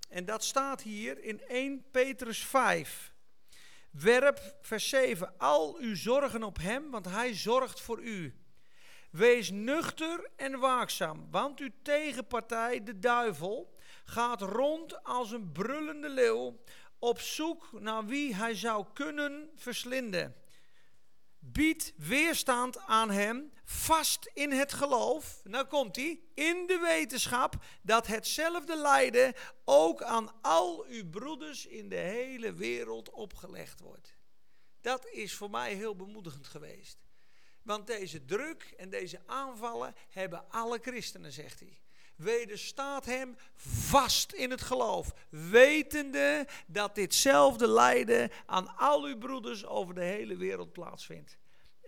En 0.08 0.24
dat 0.24 0.44
staat 0.44 0.82
hier 0.82 1.22
in 1.22 1.40
1 1.46 1.90
Petrus 1.90 2.44
5. 2.44 3.14
Werp, 3.90 4.56
vers 4.62 4.88
7, 4.88 5.38
al 5.38 5.76
uw 5.78 5.96
zorgen 5.96 6.42
op 6.42 6.58
hem, 6.58 6.90
want 6.90 7.04
hij 7.04 7.34
zorgt 7.34 7.80
voor 7.80 8.00
u. 8.00 8.34
Wees 9.10 9.50
nuchter 9.50 10.30
en 10.36 10.58
waakzaam, 10.58 11.26
want 11.30 11.60
uw 11.60 11.70
tegenpartij, 11.82 12.82
de 12.82 12.98
duivel, 12.98 13.74
gaat 14.04 14.42
rond 14.42 15.04
als 15.04 15.30
een 15.30 15.52
brullende 15.52 16.08
leeuw 16.08 16.60
op 16.98 17.20
zoek 17.20 17.80
naar 17.80 18.06
wie 18.06 18.34
hij 18.34 18.54
zou 18.54 18.86
kunnen 18.92 19.50
verslinden. 19.54 20.34
Bied 21.38 21.94
weerstand 21.96 22.78
aan 22.78 23.10
hem, 23.10 23.52
vast 23.64 24.30
in 24.34 24.52
het 24.52 24.72
geloof. 24.72 25.40
Nou 25.44 25.66
komt 25.66 25.96
hij, 25.96 26.20
in 26.34 26.66
de 26.66 26.78
wetenschap 26.78 27.64
dat 27.82 28.06
hetzelfde 28.06 28.76
lijden 28.76 29.34
ook 29.64 30.02
aan 30.02 30.42
al 30.42 30.84
uw 30.84 31.10
broeders 31.10 31.66
in 31.66 31.88
de 31.88 31.96
hele 31.96 32.52
wereld 32.52 33.10
opgelegd 33.10 33.80
wordt. 33.80 34.16
Dat 34.80 35.06
is 35.06 35.34
voor 35.34 35.50
mij 35.50 35.74
heel 35.74 35.96
bemoedigend 35.96 36.46
geweest. 36.46 37.09
Want 37.62 37.86
deze 37.86 38.24
druk 38.24 38.74
en 38.76 38.90
deze 38.90 39.20
aanvallen 39.26 39.94
hebben 40.08 40.50
alle 40.50 40.78
christenen, 40.82 41.32
zegt 41.32 41.60
hij. 41.60 41.80
Wederstaat 42.16 43.04
hem 43.04 43.36
vast 43.88 44.32
in 44.32 44.50
het 44.50 44.60
geloof, 44.60 45.14
wetende 45.28 46.46
dat 46.66 46.94
ditzelfde 46.94 47.68
lijden 47.68 48.30
aan 48.46 48.76
al 48.76 49.04
uw 49.04 49.18
broeders 49.18 49.66
over 49.66 49.94
de 49.94 50.04
hele 50.04 50.36
wereld 50.36 50.72
plaatsvindt. 50.72 51.38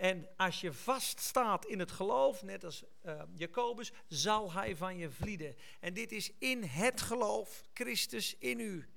En 0.03 0.29
als 0.37 0.61
je 0.61 0.73
vaststaat 0.73 1.67
in 1.67 1.79
het 1.79 1.91
geloof, 1.91 2.43
net 2.43 2.65
als 2.65 2.85
uh, 3.07 3.23
Jacobus, 3.35 3.93
zal 4.09 4.53
hij 4.53 4.77
van 4.77 4.97
je 4.97 5.11
vlieden. 5.11 5.57
En 5.81 5.95
dit 5.95 6.13
is 6.13 6.33
in 6.39 6.63
het 6.63 7.01
geloof, 7.01 7.65
Christus 7.73 8.37
in 8.39 8.61
u. 8.61 8.89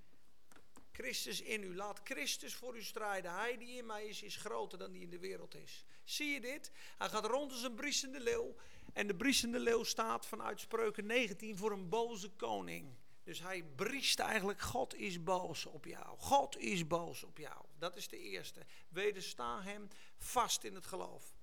Christus 0.91 1.41
in 1.41 1.63
u. 1.63 1.75
Laat 1.75 2.01
Christus 2.03 2.55
voor 2.55 2.77
u 2.77 2.83
strijden. 2.83 3.33
Hij 3.33 3.57
die 3.57 3.77
in 3.77 3.85
mij 3.85 4.05
is, 4.05 4.21
is 4.21 4.35
groter 4.35 4.77
dan 4.77 4.91
die 4.91 5.01
in 5.01 5.09
de 5.09 5.19
wereld 5.19 5.55
is. 5.55 5.85
Zie 6.05 6.27
je 6.27 6.41
dit? 6.41 6.71
Hij 6.97 7.09
gaat 7.09 7.25
rond 7.25 7.51
als 7.51 7.63
een 7.63 7.75
briesende 7.75 8.19
leeuw. 8.19 8.55
En 8.93 9.07
de 9.07 9.15
briesende 9.15 9.59
leeuw 9.59 9.83
staat 9.83 10.25
vanuit 10.25 10.59
Spreuken 10.59 11.05
19 11.05 11.57
voor 11.57 11.71
een 11.71 11.89
boze 11.89 12.29
koning. 12.29 12.95
Dus 13.23 13.39
hij 13.41 13.63
briest 13.75 14.19
eigenlijk, 14.19 14.61
God 14.61 14.95
is 14.95 15.23
boos 15.23 15.65
op 15.65 15.85
jou. 15.85 16.17
God 16.17 16.57
is 16.57 16.87
boos 16.87 17.23
op 17.23 17.37
jou. 17.37 17.65
Dat 17.77 17.95
is 17.95 18.07
de 18.07 18.19
eerste. 18.19 18.65
Wedersta 18.89 19.61
hem 19.61 19.87
vast 20.17 20.63
in 20.63 20.75
het 20.75 20.85
geloof. 20.85 21.35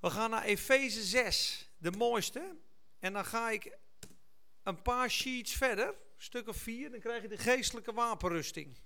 We 0.00 0.10
gaan 0.10 0.30
naar 0.30 0.44
Efeze 0.44 1.02
6, 1.02 1.68
de 1.78 1.90
mooiste. 1.90 2.56
En 2.98 3.12
dan 3.12 3.24
ga 3.24 3.50
ik 3.50 3.78
een 4.62 4.82
paar 4.82 5.10
sheets 5.10 5.52
verder, 5.52 5.94
stuk 6.16 6.48
of 6.48 6.56
vier, 6.56 6.90
dan 6.90 7.00
krijg 7.00 7.22
je 7.22 7.28
de 7.28 7.38
geestelijke 7.38 7.92
wapenrusting. 7.92 8.78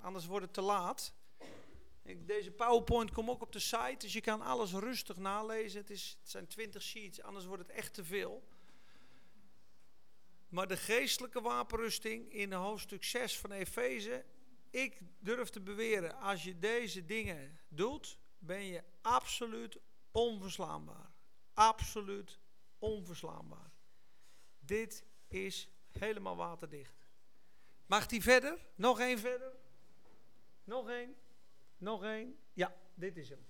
Anders 0.00 0.26
wordt 0.26 0.44
het 0.44 0.54
te 0.54 0.60
laat. 0.60 1.14
Deze 2.16 2.50
PowerPoint 2.50 3.10
komt 3.10 3.28
ook 3.28 3.42
op 3.42 3.52
de 3.52 3.58
site, 3.58 3.96
dus 3.98 4.12
je 4.12 4.20
kan 4.20 4.40
alles 4.40 4.72
rustig 4.72 5.16
nalezen. 5.16 5.80
Het, 5.80 5.90
is, 5.90 6.16
het 6.20 6.30
zijn 6.30 6.46
20 6.46 6.82
sheets, 6.82 7.22
anders 7.22 7.44
wordt 7.44 7.62
het 7.62 7.76
echt 7.76 7.94
te 7.94 8.04
veel. 8.04 8.48
Maar 10.48 10.68
de 10.68 10.76
geestelijke 10.76 11.40
wapenrusting 11.40 12.32
in 12.32 12.52
hoofdstuk 12.52 13.04
6 13.04 13.38
van 13.38 13.52
Efeze, 13.52 14.24
ik 14.70 15.00
durf 15.18 15.48
te 15.48 15.60
beweren, 15.60 16.18
als 16.18 16.44
je 16.44 16.58
deze 16.58 17.04
dingen 17.04 17.60
doet, 17.68 18.18
ben 18.38 18.64
je 18.64 18.82
absoluut 19.02 19.78
onverslaanbaar. 20.12 21.10
Absoluut 21.54 22.38
onverslaanbaar. 22.78 23.72
Dit 24.58 25.04
is 25.28 25.68
helemaal 25.88 26.36
waterdicht. 26.36 27.10
Mag 27.86 28.06
die 28.06 28.22
verder? 28.22 28.66
Nog 28.74 29.00
één 29.00 29.18
verder? 29.18 29.52
Nog 30.64 30.88
één? 30.88 31.16
Nog 31.78 32.04
één? 32.04 32.36
Ja, 32.52 32.72
dit 32.94 33.16
is 33.16 33.28
hem. 33.28 33.46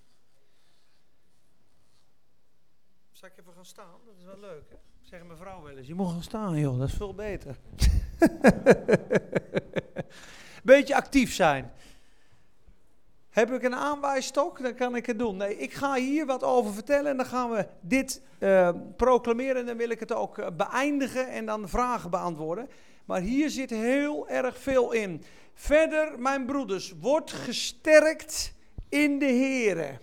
Zal 3.12 3.28
ik 3.28 3.38
even 3.38 3.52
gaan 3.52 3.64
staan? 3.64 3.94
Dat 4.04 4.14
is 4.18 4.24
wel 4.24 4.38
leuk, 4.38 4.70
hè? 4.70 4.76
Zeg 5.00 5.24
mijn 5.24 5.38
vrouw 5.38 5.62
wel 5.62 5.76
eens, 5.76 5.86
je 5.86 5.94
moet 5.94 6.10
gaan 6.10 6.22
staan 6.22 6.58
joh, 6.58 6.78
dat 6.78 6.88
is 6.88 6.94
veel 6.94 7.14
beter. 7.14 7.56
Beetje 10.62 10.94
actief 10.94 11.34
zijn. 11.34 11.72
Heb 13.30 13.50
ik 13.50 13.62
een 13.62 13.74
aanwijsstok, 13.74 14.62
dan 14.62 14.74
kan 14.74 14.96
ik 14.96 15.06
het 15.06 15.18
doen. 15.18 15.36
Nee, 15.36 15.58
ik 15.58 15.72
ga 15.72 15.94
hier 15.94 16.26
wat 16.26 16.42
over 16.42 16.72
vertellen 16.72 17.10
en 17.10 17.16
dan 17.16 17.26
gaan 17.26 17.50
we 17.50 17.66
dit 17.80 18.22
uh, 18.38 18.70
proclameren 18.96 19.56
en 19.56 19.66
dan 19.66 19.76
wil 19.76 19.90
ik 19.90 20.00
het 20.00 20.12
ook 20.12 20.38
uh, 20.38 20.46
beëindigen 20.56 21.28
en 21.28 21.46
dan 21.46 21.68
vragen 21.68 22.10
beantwoorden. 22.10 22.68
Maar 23.04 23.20
hier 23.20 23.50
zit 23.50 23.70
heel 23.70 24.28
erg 24.28 24.58
veel 24.58 24.92
in. 24.92 25.22
Verder, 25.60 26.20
mijn 26.20 26.46
broeders, 26.46 26.92
wordt 27.00 27.32
gesterkt 27.32 28.52
in 28.88 29.18
de 29.18 29.26
Here 29.26 29.98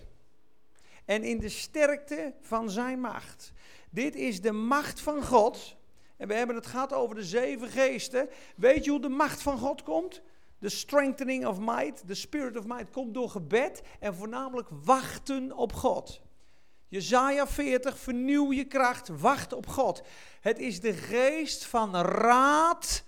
en 1.05 1.23
in 1.23 1.39
de 1.39 1.49
sterkte 1.49 2.33
van 2.41 2.69
zijn 2.69 2.99
macht. 2.99 3.51
Dit 3.89 4.15
is 4.15 4.41
de 4.41 4.51
macht 4.51 5.01
van 5.01 5.23
God. 5.23 5.75
En 6.17 6.27
we 6.27 6.33
hebben 6.33 6.55
het 6.55 6.65
gehad 6.65 6.93
over 6.93 7.15
de 7.15 7.23
zeven 7.23 7.69
geesten. 7.69 8.29
Weet 8.55 8.85
je 8.85 8.91
hoe 8.91 8.99
de 8.99 9.09
macht 9.09 9.41
van 9.41 9.57
God 9.57 9.83
komt? 9.83 10.21
De 10.59 10.69
strengthening 10.69 11.45
of 11.45 11.59
might, 11.59 12.07
de 12.07 12.15
spirit 12.15 12.57
of 12.57 12.65
might, 12.65 12.91
komt 12.91 13.13
door 13.13 13.29
gebed 13.29 13.81
en 13.99 14.15
voornamelijk 14.15 14.67
wachten 14.83 15.51
op 15.51 15.73
God. 15.73 16.21
Jezaja 16.87 17.47
40, 17.47 17.97
vernieuw 17.97 18.51
je 18.51 18.65
kracht, 18.65 19.07
wacht 19.07 19.53
op 19.53 19.67
God. 19.67 20.01
Het 20.41 20.59
is 20.59 20.79
de 20.79 20.93
geest 20.93 21.65
van 21.65 21.95
raad 21.95 23.03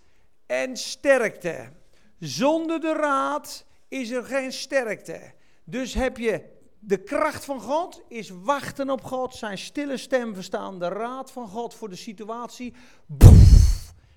en 0.45 0.77
sterkte. 0.77 1.71
Zonder 2.19 2.79
de 2.79 2.93
raad 2.93 3.65
is 3.87 4.09
er 4.09 4.23
geen 4.23 4.51
sterkte. 4.51 5.33
Dus 5.63 5.93
heb 5.93 6.17
je 6.17 6.55
de 6.79 7.03
kracht 7.03 7.45
van 7.45 7.61
God 7.61 8.01
is 8.07 8.29
wachten 8.29 8.89
op 8.89 9.03
God, 9.03 9.35
zijn 9.35 9.57
stille 9.57 9.97
stem 9.97 10.33
verstaan, 10.33 10.79
de 10.79 10.87
raad 10.87 11.31
van 11.31 11.47
God 11.47 11.73
voor 11.73 11.89
de 11.89 11.95
situatie. 11.95 12.73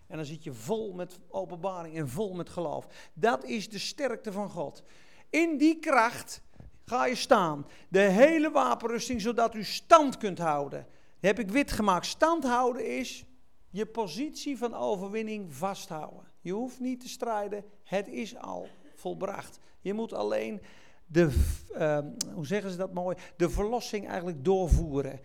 En 0.06 0.16
dan 0.16 0.24
zit 0.24 0.44
je 0.44 0.52
vol 0.52 0.92
met 0.92 1.18
openbaring 1.28 1.96
en 1.96 2.08
vol 2.08 2.34
met 2.34 2.48
geloof. 2.48 2.86
Dat 3.14 3.44
is 3.44 3.68
de 3.68 3.78
sterkte 3.78 4.32
van 4.32 4.50
God. 4.50 4.82
In 5.30 5.58
die 5.58 5.78
kracht 5.78 6.42
ga 6.84 7.06
je 7.06 7.14
staan. 7.14 7.66
De 7.88 8.00
hele 8.00 8.50
wapenrusting, 8.50 9.20
zodat 9.20 9.54
u 9.54 9.64
stand 9.64 10.16
kunt 10.16 10.38
houden. 10.38 10.86
heb 11.20 11.38
ik 11.38 11.50
wit 11.50 11.72
gemaakt. 11.72 12.06
Stand 12.06 12.44
houden 12.44 12.86
is 12.98 13.24
je 13.70 13.86
positie 13.86 14.58
van 14.58 14.74
overwinning 14.74 15.54
vasthouden. 15.54 16.29
Je 16.40 16.52
hoeft 16.52 16.80
niet 16.80 17.00
te 17.00 17.08
strijden, 17.08 17.64
het 17.84 18.08
is 18.08 18.36
al 18.36 18.68
volbracht. 18.94 19.60
Je 19.80 19.92
moet 19.92 20.12
alleen 20.12 20.60
de, 21.06 21.30
uh, 21.72 21.98
hoe 22.34 22.46
zeggen 22.46 22.70
ze 22.70 22.76
dat 22.76 22.92
mooi, 22.92 23.16
de 23.36 23.50
verlossing 23.50 24.08
eigenlijk 24.08 24.44
doorvoeren. 24.44 25.20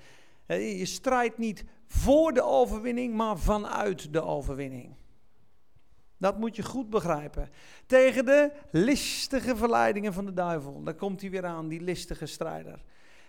Je 0.47 0.85
strijdt 0.85 1.37
niet 1.37 1.63
voor 1.87 2.33
de 2.33 2.43
overwinning, 2.43 3.13
maar 3.13 3.37
vanuit 3.37 4.13
de 4.13 4.21
overwinning. 4.21 4.95
Dat 6.17 6.37
moet 6.37 6.55
je 6.55 6.63
goed 6.63 6.89
begrijpen. 6.89 7.49
Tegen 7.85 8.25
de 8.25 8.51
listige 8.71 9.55
verleidingen 9.55 10.13
van 10.13 10.25
de 10.25 10.33
duivel. 10.33 10.83
Daar 10.83 10.95
komt 10.95 11.21
hij 11.21 11.29
weer 11.29 11.45
aan, 11.45 11.67
die 11.67 11.81
listige 11.81 12.25
strijder. 12.25 12.83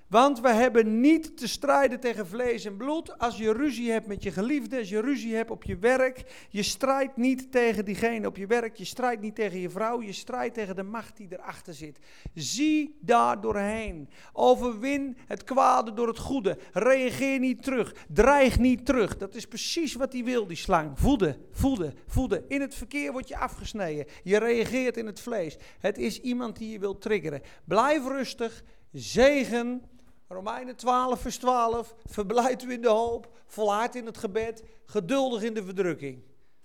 Want 0.09 0.41
we 0.41 0.49
hebben 0.49 1.01
niet 1.01 1.37
te 1.37 1.49
strijden 1.49 2.01
tegen 2.01 2.27
vlees 2.27 2.65
en 2.65 2.77
bloed. 2.77 3.19
Als 3.19 3.39
je 3.39 3.53
ruzie 3.53 3.91
hebt 3.91 4.07
met 4.07 4.23
je 4.23 4.31
geliefde, 4.31 4.79
als 4.79 4.89
je 4.89 5.01
ruzie 5.01 5.35
hebt 5.35 5.51
op 5.51 5.65
je 5.65 5.79
werk, 5.79 6.47
je 6.51 6.63
strijdt 6.63 7.17
niet 7.17 7.53
tegen 7.53 7.85
diegene 7.85 8.27
op 8.27 8.37
je 8.37 8.47
werk, 8.47 8.77
je 8.77 8.85
strijdt 8.85 9.23
niet 9.23 9.35
tegen 9.35 9.61
je 9.61 9.71
vrouw, 9.71 10.03
je 10.03 10.13
strijdt 10.13 10.55
tegen 10.55 10.77
de 10.77 10.83
macht 10.83 11.17
die 11.17 11.29
erachter 11.31 11.75
zit. 11.75 11.99
Zie 12.35 12.99
daar 13.01 13.41
doorheen. 13.41 14.09
Overwin 14.33 15.17
het 15.27 15.45
kwade 15.45 15.93
door 15.93 16.09
het 16.09 16.19
goede. 16.19 16.59
Reageer 16.73 17.39
niet 17.39 17.63
terug. 17.63 17.95
Dreig 18.09 18.59
niet 18.59 18.87
terug. 18.87 19.17
Dat 19.17 19.35
is 19.35 19.47
precies 19.47 19.95
wat 19.95 20.13
hij 20.13 20.25
wil, 20.25 20.47
die 20.47 20.57
slang. 20.57 20.99
Voeden, 20.99 21.37
voeden, 21.51 21.95
voeden. 22.07 22.45
In 22.49 22.61
het 22.61 22.75
verkeer 22.75 23.13
word 23.13 23.29
je 23.29 23.37
afgesneden. 23.37 24.07
Je 24.23 24.39
reageert 24.39 24.97
in 24.97 25.07
het 25.07 25.21
vlees. 25.21 25.57
Het 25.79 25.99
is 25.99 26.21
iemand 26.21 26.57
die 26.57 26.71
je 26.71 26.79
wil 26.79 26.99
triggeren. 26.99 27.43
Blijf 27.65 28.07
rustig. 28.07 28.63
Zegen 28.93 29.83
Romeinen 30.29 30.77
12, 30.77 31.21
vers 31.21 31.39
12. 31.39 31.95
Verblijd 32.05 32.63
u 32.63 32.73
in 32.73 32.83
de 32.83 32.89
hoop, 32.89 33.29
volhard 33.47 33.95
in 33.95 34.07
het 34.07 34.19
gebed, 34.19 34.63
geduldig 34.87 35.43
in 35.43 35.55
de 35.55 35.65
verdrukking. 35.65 36.23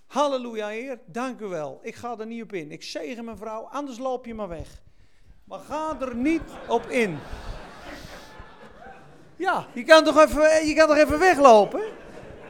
Halleluja, 0.08 0.68
Heer, 0.68 1.00
dank 1.06 1.40
u 1.40 1.46
wel. 1.46 1.80
Ik 1.82 1.96
ga 1.96 2.18
er 2.18 2.26
niet 2.26 2.44
op 2.44 2.54
in. 2.54 2.72
Ik 2.72 2.84
zegen 2.84 3.26
mijn 3.26 3.38
vrouw, 3.38 3.62
anders 3.62 3.98
loop 3.98 4.26
je 4.26 4.34
maar 4.34 4.48
weg. 4.48 4.82
Maar 5.44 5.60
ga 5.60 5.98
er 6.00 6.16
niet 6.16 6.42
op 6.68 6.86
in. 6.86 7.18
Ja, 9.36 9.68
je 9.74 9.84
kan 9.84 10.04
toch 10.04 10.22
even, 10.22 10.68
je 10.68 10.74
kan 10.74 10.88
toch 10.88 10.98
even 10.98 11.20
weglopen? 11.20 11.82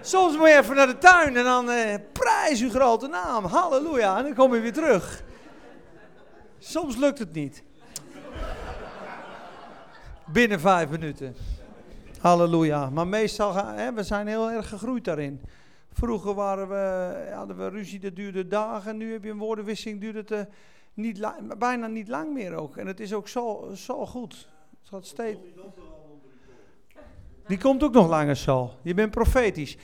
Soms 0.02 0.38
moet 0.38 0.48
je 0.48 0.58
even 0.58 0.76
naar 0.76 0.88
de 0.88 0.98
tuin 0.98 1.38
en 1.38 1.44
dan 1.44 1.70
eh, 1.70 1.96
prijs 2.12 2.62
uw 2.62 2.70
grote 2.70 3.08
naam. 3.08 3.46
Halleluja, 3.46 4.18
en 4.18 4.24
dan 4.24 4.34
kom 4.34 4.56
je 4.56 4.62
weer 4.62 4.74
terug. 4.74 5.24
Soms 6.60 6.96
lukt 6.96 7.20
het 7.20 7.34
niet. 7.34 7.64
Binnen 10.32 10.60
vijf 10.60 10.90
minuten. 10.90 11.36
Halleluja. 12.20 12.90
Maar 12.90 13.08
meestal, 13.08 13.52
gaan, 13.52 13.76
hè, 13.76 13.94
we 13.94 14.04
zijn 14.04 14.28
heel 14.28 14.52
erg 14.52 14.70
gegroeid 14.70 15.04
daarin. 15.04 15.42
Vroeger 15.94 16.34
waren 16.34 16.70
we, 16.70 17.14
hadden 17.34 17.58
we 17.58 17.68
ruzie, 17.68 18.00
dat 18.00 18.16
duurde 18.16 18.48
dagen. 18.48 18.98
Nu 18.98 19.12
heb 19.12 19.24
je 19.24 19.30
een 19.30 19.38
woordenwisseling, 19.38 20.02
duurt 20.02 20.16
het 20.16 20.32
uh, 20.32 20.40
niet 20.94 21.28
bijna 21.58 21.88
niet 21.88 22.08
lang 22.08 22.34
meer 22.34 22.54
ook. 22.54 22.78
En 22.78 22.88
het 22.88 23.00
is 23.00 23.14
ook 23.14 23.28
zo, 23.28 23.72
zo 23.76 24.06
goed. 24.06 24.50
Het 24.80 24.90
gaat 24.90 25.06
steeds... 25.06 25.40
Die 27.48 27.58
komt 27.58 27.84
ook 27.84 27.94
nog 27.94 28.10
langer 28.10 28.36
zo. 28.36 28.72
Je 28.82 28.94
bent 28.94 29.12
profetisch. 29.12 29.78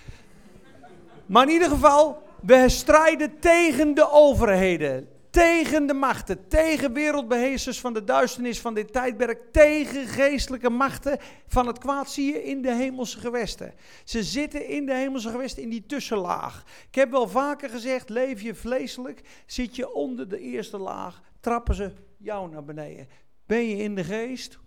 Maar 1.25 1.43
in 1.43 1.53
ieder 1.53 1.69
geval, 1.69 2.21
we 2.41 2.69
strijden 2.69 3.39
tegen 3.39 3.93
de 3.93 4.11
overheden 4.11 5.07
tegen 5.37 5.87
de 5.87 5.93
machten, 5.93 6.47
tegen 6.47 6.93
wereldbeheersers 6.93 7.79
van 7.79 7.93
de 7.93 8.03
duisternis 8.03 8.61
van 8.61 8.73
dit 8.73 8.93
tijdperk, 8.93 9.51
tegen 9.51 10.07
geestelijke 10.07 10.69
machten 10.69 11.17
van 11.47 11.67
het 11.67 11.77
kwaad 11.77 12.11
zie 12.11 12.33
je 12.33 12.43
in 12.43 12.61
de 12.61 12.73
hemelse 12.73 13.19
gewesten. 13.19 13.73
Ze 14.03 14.23
zitten 14.23 14.67
in 14.67 14.85
de 14.85 14.93
hemelse 14.93 15.29
gewesten 15.29 15.63
in 15.63 15.69
die 15.69 15.85
tussenlaag. 15.85 16.63
Ik 16.87 16.95
heb 16.95 17.11
wel 17.11 17.27
vaker 17.27 17.69
gezegd, 17.69 18.09
leef 18.09 18.41
je 18.41 18.55
vleeselijk, 18.55 19.43
zit 19.45 19.75
je 19.75 19.93
onder 19.93 20.29
de 20.29 20.39
eerste 20.39 20.77
laag, 20.77 21.21
trappen 21.39 21.75
ze 21.75 21.91
jou 22.17 22.49
naar 22.49 22.63
beneden. 22.63 23.07
Ben 23.45 23.63
je 23.63 23.75
in 23.75 23.95
de 23.95 24.03
geest, 24.03 24.59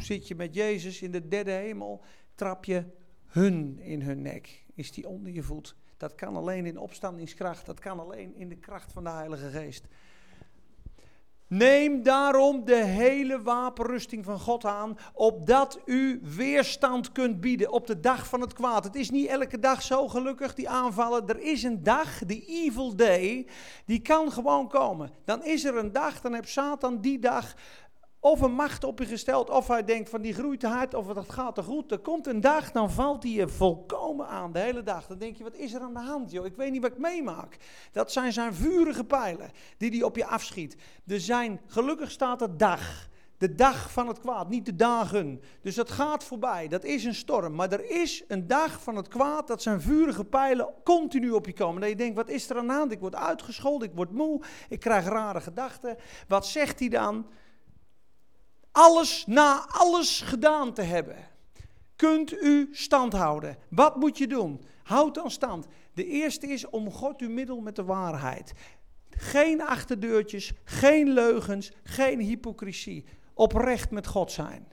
zit 0.00 0.28
je 0.28 0.34
met 0.34 0.54
Jezus 0.54 1.02
in 1.02 1.10
de 1.10 1.28
derde 1.28 1.50
hemel, 1.50 2.04
trap 2.34 2.64
je 2.64 2.84
hun 3.26 3.78
in 3.78 4.02
hun 4.02 4.22
nek, 4.22 4.64
is 4.74 4.92
die 4.92 5.08
onder 5.08 5.32
je 5.32 5.42
voet. 5.42 5.76
Dat 5.96 6.14
kan 6.14 6.36
alleen 6.36 6.66
in 6.66 6.78
opstandingskracht. 6.78 7.66
Dat 7.66 7.80
kan 7.80 8.00
alleen 8.00 8.36
in 8.36 8.48
de 8.48 8.56
kracht 8.56 8.92
van 8.92 9.04
de 9.04 9.10
Heilige 9.10 9.50
Geest. 9.50 9.84
Neem 11.48 12.02
daarom 12.02 12.64
de 12.64 12.84
hele 12.84 13.42
wapenrusting 13.42 14.24
van 14.24 14.40
God 14.40 14.64
aan, 14.64 14.98
opdat 15.12 15.80
u 15.84 16.20
weerstand 16.22 17.12
kunt 17.12 17.40
bieden 17.40 17.70
op 17.70 17.86
de 17.86 18.00
dag 18.00 18.26
van 18.26 18.40
het 18.40 18.52
kwaad. 18.52 18.84
Het 18.84 18.94
is 18.94 19.10
niet 19.10 19.28
elke 19.28 19.58
dag 19.58 19.82
zo 19.82 20.08
gelukkig, 20.08 20.54
die 20.54 20.68
aanvallen. 20.68 21.28
Er 21.28 21.40
is 21.40 21.62
een 21.62 21.82
dag, 21.82 22.18
de 22.18 22.44
evil 22.44 22.96
day, 22.96 23.46
die 23.84 24.00
kan 24.00 24.32
gewoon 24.32 24.68
komen. 24.68 25.10
Dan 25.24 25.44
is 25.44 25.64
er 25.64 25.76
een 25.76 25.92
dag, 25.92 26.20
dan 26.20 26.34
heeft 26.34 26.48
Satan 26.48 27.00
die 27.00 27.18
dag 27.18 27.54
of 28.20 28.40
een 28.40 28.52
macht 28.52 28.84
op 28.84 28.98
je 28.98 29.04
gesteld, 29.04 29.50
of 29.50 29.68
hij 29.68 29.84
denkt 29.84 30.08
van 30.08 30.20
die 30.20 30.34
groeit 30.34 30.62
hard, 30.62 30.94
of 30.94 31.06
dat 31.06 31.30
gaat 31.30 31.54
te 31.54 31.62
goed. 31.62 31.90
Er 31.90 31.98
komt 31.98 32.26
een 32.26 32.40
dag, 32.40 32.72
dan 32.72 32.90
valt 32.90 33.22
hij 33.22 33.32
je 33.32 33.48
volkomen 33.48 34.28
aan, 34.28 34.52
de 34.52 34.58
hele 34.58 34.82
dag. 34.82 35.06
Dan 35.06 35.18
denk 35.18 35.36
je, 35.36 35.44
wat 35.44 35.54
is 35.54 35.74
er 35.74 35.80
aan 35.80 35.94
de 35.94 36.00
hand, 36.00 36.30
joh? 36.30 36.46
Ik 36.46 36.56
weet 36.56 36.70
niet 36.70 36.82
wat 36.82 36.90
ik 36.90 36.98
meemaak. 36.98 37.56
Dat 37.92 38.12
zijn 38.12 38.32
zijn 38.32 38.54
vurige 38.54 39.04
pijlen 39.04 39.50
die 39.78 39.90
hij 39.90 40.02
op 40.02 40.16
je 40.16 40.26
afschiet. 40.26 40.76
Er 41.06 41.20
zijn, 41.20 41.60
gelukkig 41.66 42.10
staat 42.10 42.42
er 42.42 42.56
dag. 42.56 43.08
De 43.38 43.54
dag 43.54 43.92
van 43.92 44.08
het 44.08 44.20
kwaad, 44.20 44.48
niet 44.48 44.66
de 44.66 44.76
dagen. 44.76 45.40
Dus 45.62 45.74
dat 45.74 45.90
gaat 45.90 46.24
voorbij, 46.24 46.68
dat 46.68 46.84
is 46.84 47.04
een 47.04 47.14
storm. 47.14 47.54
Maar 47.54 47.72
er 47.72 47.90
is 47.90 48.24
een 48.28 48.46
dag 48.46 48.82
van 48.82 48.96
het 48.96 49.08
kwaad 49.08 49.46
dat 49.46 49.62
zijn 49.62 49.80
vurige 49.80 50.24
pijlen 50.24 50.68
continu 50.84 51.30
op 51.30 51.46
je 51.46 51.52
komen. 51.52 51.80
Dat 51.80 51.90
je 51.90 51.96
denkt, 51.96 52.16
wat 52.16 52.28
is 52.28 52.50
er 52.50 52.56
aan 52.58 52.66
de 52.66 52.72
hand? 52.72 52.92
Ik 52.92 53.00
word 53.00 53.14
uitgescholden, 53.14 53.88
ik 53.88 53.94
word 53.94 54.12
moe, 54.12 54.42
ik 54.68 54.80
krijg 54.80 55.04
rare 55.04 55.40
gedachten. 55.40 55.96
Wat 56.28 56.46
zegt 56.46 56.78
hij 56.78 56.88
dan? 56.88 57.26
Alles 58.76 59.24
na 59.26 59.66
alles 59.68 60.20
gedaan 60.20 60.72
te 60.72 60.82
hebben, 60.82 61.16
kunt 61.96 62.32
u 62.32 62.68
stand 62.72 63.12
houden. 63.12 63.56
Wat 63.70 63.96
moet 63.96 64.18
je 64.18 64.26
doen? 64.26 64.64
Houd 64.82 65.14
dan 65.14 65.30
stand. 65.30 65.66
De 65.92 66.06
eerste 66.06 66.46
is 66.46 66.68
om 66.68 66.90
God 66.90 67.20
uw 67.20 67.30
middel 67.30 67.60
met 67.60 67.76
de 67.76 67.84
waarheid. 67.84 68.52
Geen 69.10 69.62
achterdeurtjes, 69.62 70.52
geen 70.64 71.12
leugens, 71.12 71.72
geen 71.82 72.20
hypocrisie. 72.20 73.04
Oprecht 73.34 73.90
met 73.90 74.06
God 74.06 74.32
zijn. 74.32 74.68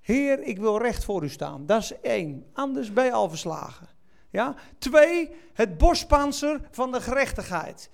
Heer, 0.00 0.42
ik 0.42 0.58
wil 0.58 0.78
recht 0.78 1.04
voor 1.04 1.24
u 1.24 1.28
staan. 1.28 1.66
Dat 1.66 1.82
is 1.82 2.00
één. 2.00 2.46
Anders 2.52 2.92
ben 2.92 3.04
je 3.04 3.12
al 3.12 3.28
verslagen. 3.28 3.88
Ja? 4.30 4.54
Twee, 4.78 5.30
het 5.52 5.78
borstpanzer 5.78 6.60
van 6.70 6.92
de 6.92 7.00
gerechtigheid. 7.00 7.90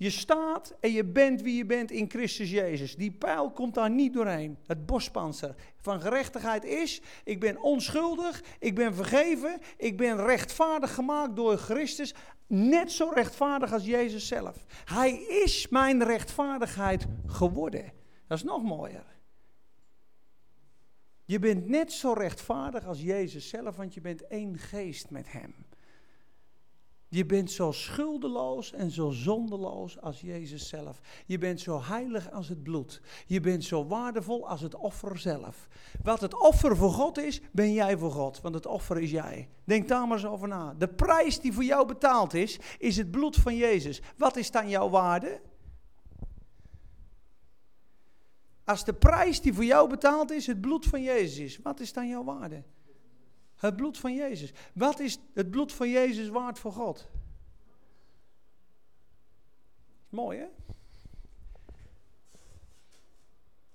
Je 0.00 0.10
staat 0.10 0.76
en 0.80 0.92
je 0.92 1.04
bent 1.04 1.42
wie 1.42 1.56
je 1.56 1.66
bent 1.66 1.90
in 1.90 2.10
Christus 2.10 2.50
Jezus. 2.50 2.96
Die 2.96 3.12
pijl 3.12 3.50
komt 3.50 3.74
daar 3.74 3.90
niet 3.90 4.12
doorheen. 4.12 4.58
Het 4.66 4.86
bospanzer 4.86 5.54
van 5.76 6.00
gerechtigheid 6.00 6.64
is: 6.64 7.00
ik 7.24 7.40
ben 7.40 7.62
onschuldig, 7.62 8.42
ik 8.58 8.74
ben 8.74 8.94
vergeven, 8.94 9.60
ik 9.76 9.96
ben 9.96 10.16
rechtvaardig 10.16 10.94
gemaakt 10.94 11.36
door 11.36 11.56
Christus. 11.56 12.14
Net 12.46 12.92
zo 12.92 13.10
rechtvaardig 13.14 13.72
als 13.72 13.84
Jezus 13.84 14.26
zelf. 14.26 14.64
Hij 14.84 15.12
is 15.22 15.68
mijn 15.68 16.04
rechtvaardigheid 16.04 17.06
geworden. 17.26 17.92
Dat 18.26 18.38
is 18.38 18.44
nog 18.44 18.62
mooier. 18.62 19.06
Je 21.24 21.38
bent 21.38 21.68
net 21.68 21.92
zo 21.92 22.12
rechtvaardig 22.12 22.86
als 22.86 23.02
Jezus 23.02 23.48
zelf, 23.48 23.76
want 23.76 23.94
je 23.94 24.00
bent 24.00 24.26
één 24.26 24.58
geest 24.58 25.10
met 25.10 25.32
Hem. 25.32 25.54
Je 27.12 27.26
bent 27.26 27.50
zo 27.50 27.72
schuldeloos 27.72 28.72
en 28.72 28.90
zo 28.90 29.10
zondeloos 29.10 30.00
als 30.00 30.20
Jezus 30.20 30.68
zelf. 30.68 31.00
Je 31.26 31.38
bent 31.38 31.60
zo 31.60 31.82
heilig 31.82 32.30
als 32.30 32.48
het 32.48 32.62
bloed. 32.62 33.00
Je 33.26 33.40
bent 33.40 33.64
zo 33.64 33.86
waardevol 33.86 34.48
als 34.48 34.60
het 34.60 34.74
offer 34.74 35.18
zelf. 35.18 35.68
Wat 36.02 36.20
het 36.20 36.40
offer 36.40 36.76
voor 36.76 36.90
God 36.90 37.18
is, 37.18 37.40
ben 37.52 37.72
jij 37.72 37.96
voor 37.98 38.10
God, 38.10 38.40
want 38.40 38.54
het 38.54 38.66
offer 38.66 38.98
is 38.98 39.10
jij. 39.10 39.48
Denk 39.64 39.88
daar 39.88 40.06
maar 40.06 40.16
eens 40.16 40.26
over 40.26 40.48
na. 40.48 40.74
De 40.74 40.88
prijs 40.88 41.40
die 41.40 41.52
voor 41.52 41.64
jou 41.64 41.86
betaald 41.86 42.34
is, 42.34 42.58
is 42.78 42.96
het 42.96 43.10
bloed 43.10 43.36
van 43.36 43.56
Jezus. 43.56 44.02
Wat 44.16 44.36
is 44.36 44.50
dan 44.50 44.68
jouw 44.68 44.88
waarde? 44.88 45.40
Als 48.64 48.84
de 48.84 48.94
prijs 48.94 49.40
die 49.40 49.54
voor 49.54 49.64
jou 49.64 49.88
betaald 49.88 50.30
is, 50.30 50.46
het 50.46 50.60
bloed 50.60 50.86
van 50.86 51.02
Jezus 51.02 51.38
is, 51.38 51.58
wat 51.62 51.80
is 51.80 51.92
dan 51.92 52.08
jouw 52.08 52.24
waarde? 52.24 52.62
Het 53.60 53.76
bloed 53.76 53.98
van 53.98 54.14
Jezus. 54.14 54.52
Wat 54.74 55.00
is 55.00 55.18
het 55.34 55.50
bloed 55.50 55.72
van 55.72 55.90
Jezus 55.90 56.28
waard 56.28 56.58
voor 56.58 56.72
God? 56.72 57.08
Mooi 60.08 60.38
hè? 60.38 60.46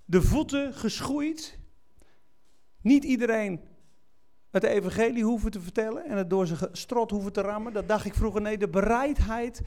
De 0.04 0.22
voeten 0.22 0.74
geschoeid. 0.74 1.58
Niet 2.80 3.04
iedereen 3.04 3.60
het 4.50 4.62
evangelie 4.62 5.24
hoeven 5.24 5.50
te 5.50 5.60
vertellen 5.60 6.04
en 6.04 6.16
het 6.16 6.30
door 6.30 6.46
zijn 6.46 6.76
strot 6.76 7.10
hoeven 7.10 7.32
te 7.32 7.40
rammen. 7.40 7.72
Dat 7.72 7.88
dacht 7.88 8.04
ik 8.04 8.14
vroeger. 8.14 8.40
Nee, 8.40 8.58
de 8.58 8.68
bereidheid, 8.68 9.62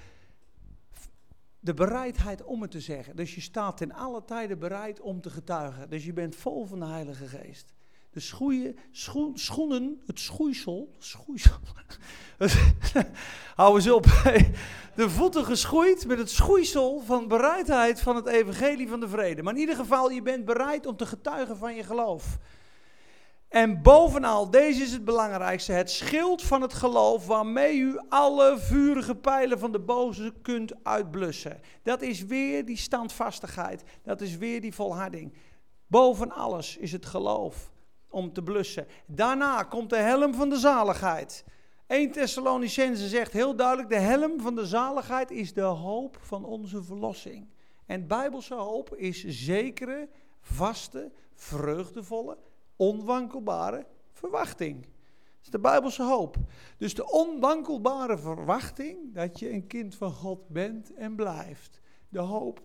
de 1.60 1.74
bereidheid 1.74 2.44
om 2.44 2.62
het 2.62 2.72
te 2.72 2.80
zeggen. 2.80 3.16
Dus 3.16 3.36
je 3.36 3.42
staat 3.42 3.82
in 3.82 3.94
alle 3.94 4.26
tijden 4.26 4.60
bereid 4.60 5.02
om 5.02 5.22
te 5.22 5.30
getuigen. 5.30 5.90
Dus 5.90 6.06
je 6.06 6.14
bent 6.14 6.36
vol 6.36 6.66
van 6.66 6.80
de 6.80 6.86
Heilige 6.86 7.28
Geest 7.28 7.78
schoeien, 8.22 8.76
schoenen, 9.34 10.02
het 10.06 10.20
schoeisel, 10.20 10.96
schoeisel. 10.98 11.58
Hou 13.56 13.76
eens 13.76 13.90
op. 13.90 14.06
De 14.96 15.10
voeten 15.10 15.46
geschoeid 15.46 16.08
met 16.08 16.18
het 16.18 16.30
schoeisel 16.30 17.02
van 17.06 17.28
bereidheid 17.28 18.02
van 18.02 18.16
het 18.16 18.26
evangelie 18.26 18.88
van 18.88 19.00
de 19.00 19.08
vrede. 19.08 19.44
Maar 19.44 19.54
in 19.54 19.60
ieder 19.60 19.76
geval, 19.76 20.12
je 20.12 20.22
bent 20.22 20.46
bereid 20.46 20.86
om 20.86 20.96
te 20.96 21.06
getuigen 21.06 21.58
van 21.58 21.76
je 21.76 21.84
geloof. 21.84 22.38
En 23.48 23.82
bovenal, 23.82 24.50
deze 24.50 24.82
is 24.82 24.92
het 24.92 25.06
belangrijkste, 25.06 25.72
het 25.72 25.92
schild 25.92 26.42
van 26.42 26.62
het 26.62 26.74
geloof 26.74 27.26
waarmee 27.26 27.78
u 27.78 28.00
alle 28.10 28.56
vurige 28.58 29.16
pijlen 29.16 29.60
van 29.60 29.72
de 29.72 29.80
boze 29.80 30.34
kunt 30.42 30.84
uitblussen. 30.84 31.60
Dat 31.84 32.02
is 32.02 32.26
weer 32.26 32.66
die 32.66 32.78
standvastigheid, 32.78 33.84
dat 34.04 34.22
is 34.22 34.38
weer 34.38 34.62
die 34.62 34.74
volharding. 34.74 35.34
Boven 35.88 36.32
alles 36.32 36.78
is 36.78 36.92
het 36.92 37.06
geloof 37.06 37.72
om 38.10 38.34
te 38.34 38.44
blussen. 38.44 38.88
Daarna 39.06 39.64
komt 39.64 39.90
de 39.90 39.98
helm 39.98 40.34
van 40.34 40.50
de 40.50 40.58
zaligheid. 40.58 41.46
1 41.88 42.12
Thessalonicense 42.12 43.08
zegt 43.08 43.34
heel 43.34 43.56
duidelijk: 43.56 43.90
de 43.90 44.00
helm 44.00 44.42
van 44.42 44.56
de 44.56 44.66
zaligheid 44.66 45.32
is 45.32 45.54
de 45.54 45.62
hoop 45.62 46.18
van 46.22 46.46
onze 46.46 46.84
verlossing. 46.84 47.48
En 47.86 48.08
bijbelse 48.08 48.56
hoop 48.56 48.96
is 48.96 49.26
zekere, 49.26 50.10
vaste, 50.42 51.12
vreugdevolle, 51.36 52.38
onwankelbare 52.76 53.86
verwachting. 54.12 54.82
Dat 54.82 54.92
is 55.42 55.50
de 55.50 55.60
bijbelse 55.60 56.04
hoop. 56.04 56.36
Dus 56.78 56.94
de 56.94 57.12
onwankelbare 57.12 58.18
verwachting 58.18 59.14
dat 59.14 59.40
je 59.40 59.52
een 59.52 59.68
kind 59.68 59.96
van 59.96 60.12
God 60.12 60.48
bent 60.48 60.94
en 60.94 61.16
blijft. 61.16 61.82
De 62.10 62.20
hoop, 62.20 62.62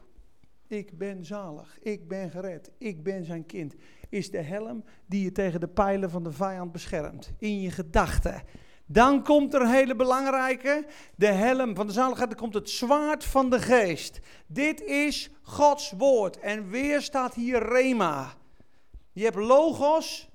ik 0.77 0.99
ben 0.99 1.25
zalig, 1.25 1.79
ik 1.83 2.09
ben 2.09 2.31
gered, 2.31 2.71
ik 2.79 3.03
ben 3.03 3.25
zijn 3.25 3.47
kind 3.47 3.75
is 4.15 4.31
de 4.31 4.41
helm 4.41 4.85
die 5.07 5.25
je 5.25 5.33
tegen 5.33 5.61
de 5.61 5.69
pijlen 5.69 6.11
van 6.11 6.23
de 6.23 6.33
vijand 6.33 6.73
beschermt. 6.73 7.33
In 7.39 7.61
je 7.61 7.71
gedachten. 7.71 8.43
Dan 8.87 9.23
komt 9.23 9.55
er 9.55 9.61
een 9.61 9.71
hele 9.71 9.97
belangrijke, 9.97 10.87
de 11.17 11.27
helm 11.27 11.75
van 11.75 11.87
de 11.87 11.93
zaligheid, 11.93 12.29
dan 12.29 12.39
komt 12.39 12.55
het 12.55 12.71
zwaard 12.71 13.25
van 13.25 13.51
de 13.51 13.61
geest. 13.61 14.21
Dit 14.47 14.81
is 14.81 15.31
Gods 15.43 15.93
woord. 15.99 16.39
En 16.39 16.69
weer 16.69 17.03
staat 17.03 17.35
hier 17.35 17.69
Rema. 17.69 18.33
Je 19.13 19.25
hebt 19.25 19.37
logos, 19.37 20.29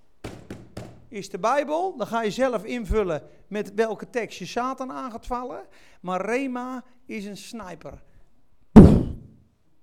is 1.07 1.29
de 1.29 1.39
Bijbel. 1.39 1.97
Dan 1.97 2.07
ga 2.07 2.21
je 2.21 2.31
zelf 2.31 2.63
invullen 2.63 3.23
met 3.47 3.73
welke 3.73 4.09
tekst 4.09 4.39
je 4.39 4.45
Satan 4.45 4.91
aan 4.91 5.11
gaat 5.11 5.25
vallen. 5.25 5.65
Maar 6.01 6.25
Rema 6.25 6.83
is 7.05 7.25
een 7.25 7.37
sniper. 7.37 8.01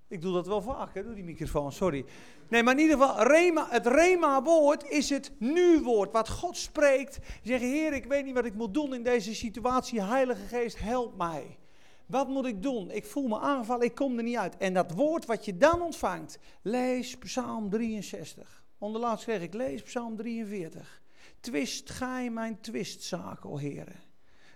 Ik 0.08 0.20
doe 0.20 0.32
dat 0.32 0.46
wel 0.46 0.62
vaak, 0.62 0.94
hè, 0.94 1.14
die 1.14 1.24
microfoon, 1.24 1.72
sorry. 1.72 2.04
Nee, 2.48 2.62
maar 2.62 2.74
in 2.74 2.80
ieder 2.80 2.98
geval, 2.98 3.22
rema, 3.26 3.66
het 3.70 3.86
Rema-woord 3.86 4.88
is 4.88 5.10
het 5.10 5.32
nu-woord. 5.38 6.12
Wat 6.12 6.28
God 6.28 6.56
spreekt. 6.56 7.18
Zeggen, 7.42 7.68
Heer, 7.68 7.92
ik 7.92 8.04
weet 8.04 8.24
niet 8.24 8.34
wat 8.34 8.44
ik 8.44 8.54
moet 8.54 8.74
doen 8.74 8.94
in 8.94 9.02
deze 9.02 9.34
situatie. 9.34 10.02
Heilige 10.02 10.46
Geest, 10.46 10.78
help 10.78 11.16
mij. 11.16 11.58
Wat 12.06 12.28
moet 12.28 12.46
ik 12.46 12.62
doen? 12.62 12.90
Ik 12.90 13.04
voel 13.04 13.28
me 13.28 13.38
aangevallen, 13.38 13.84
ik 13.84 13.94
kom 13.94 14.16
er 14.16 14.22
niet 14.22 14.36
uit. 14.36 14.56
En 14.56 14.74
dat 14.74 14.92
woord 14.92 15.26
wat 15.26 15.44
je 15.44 15.56
dan 15.56 15.82
ontvangt, 15.82 16.38
lees 16.62 17.16
Psalm 17.16 17.70
63. 17.70 18.64
Onderlaatst 18.78 19.24
kreeg 19.24 19.42
ik, 19.42 19.54
lees 19.54 19.82
Psalm 19.82 20.16
43. 20.16 21.02
Twist 21.40 21.90
gij 21.90 22.30
mijn 22.30 22.60
twistzaak, 22.60 23.44
o. 23.44 23.60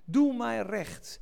Doe 0.05 0.37
mij 0.37 0.63
recht. 0.63 1.21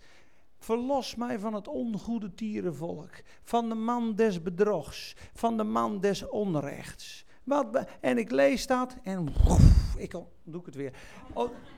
Verlos 0.58 1.14
mij 1.14 1.38
van 1.38 1.54
het 1.54 1.68
ongoede 1.68 2.34
tierenvolk, 2.34 3.10
van 3.42 3.68
de 3.68 3.74
man 3.74 4.14
des 4.14 4.42
bedrogs, 4.42 5.16
van 5.34 5.56
de 5.56 5.64
man 5.64 6.00
des 6.00 6.28
onrechts. 6.28 7.26
Wat 7.44 7.86
en 8.00 8.18
ik 8.18 8.30
lees 8.30 8.66
dat 8.66 8.96
en 9.02 9.28
ik 9.96 10.10
doe 10.44 10.60
ik 10.60 10.66
het 10.66 10.74
weer. 10.74 10.92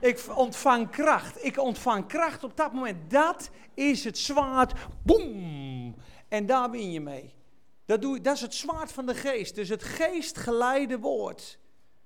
Ik 0.00 0.24
ontvang 0.36 0.90
kracht. 0.90 1.44
Ik 1.44 1.58
ontvang 1.58 2.06
kracht 2.06 2.44
op 2.44 2.56
dat 2.56 2.72
moment. 2.72 3.10
Dat 3.10 3.50
is 3.74 4.04
het 4.04 4.18
zwaard. 4.18 4.72
Boom! 5.02 5.94
En 6.28 6.46
daar 6.46 6.70
win 6.70 6.92
je 6.92 7.00
mee. 7.00 7.34
Dat, 7.84 8.02
doe, 8.02 8.20
dat 8.20 8.34
is 8.34 8.40
het 8.40 8.54
zwaard 8.54 8.92
van 8.92 9.06
de 9.06 9.14
geest. 9.14 9.54
Dus 9.54 9.68
het 9.68 9.82
geestgeleide 9.82 10.98
woord. 10.98 11.58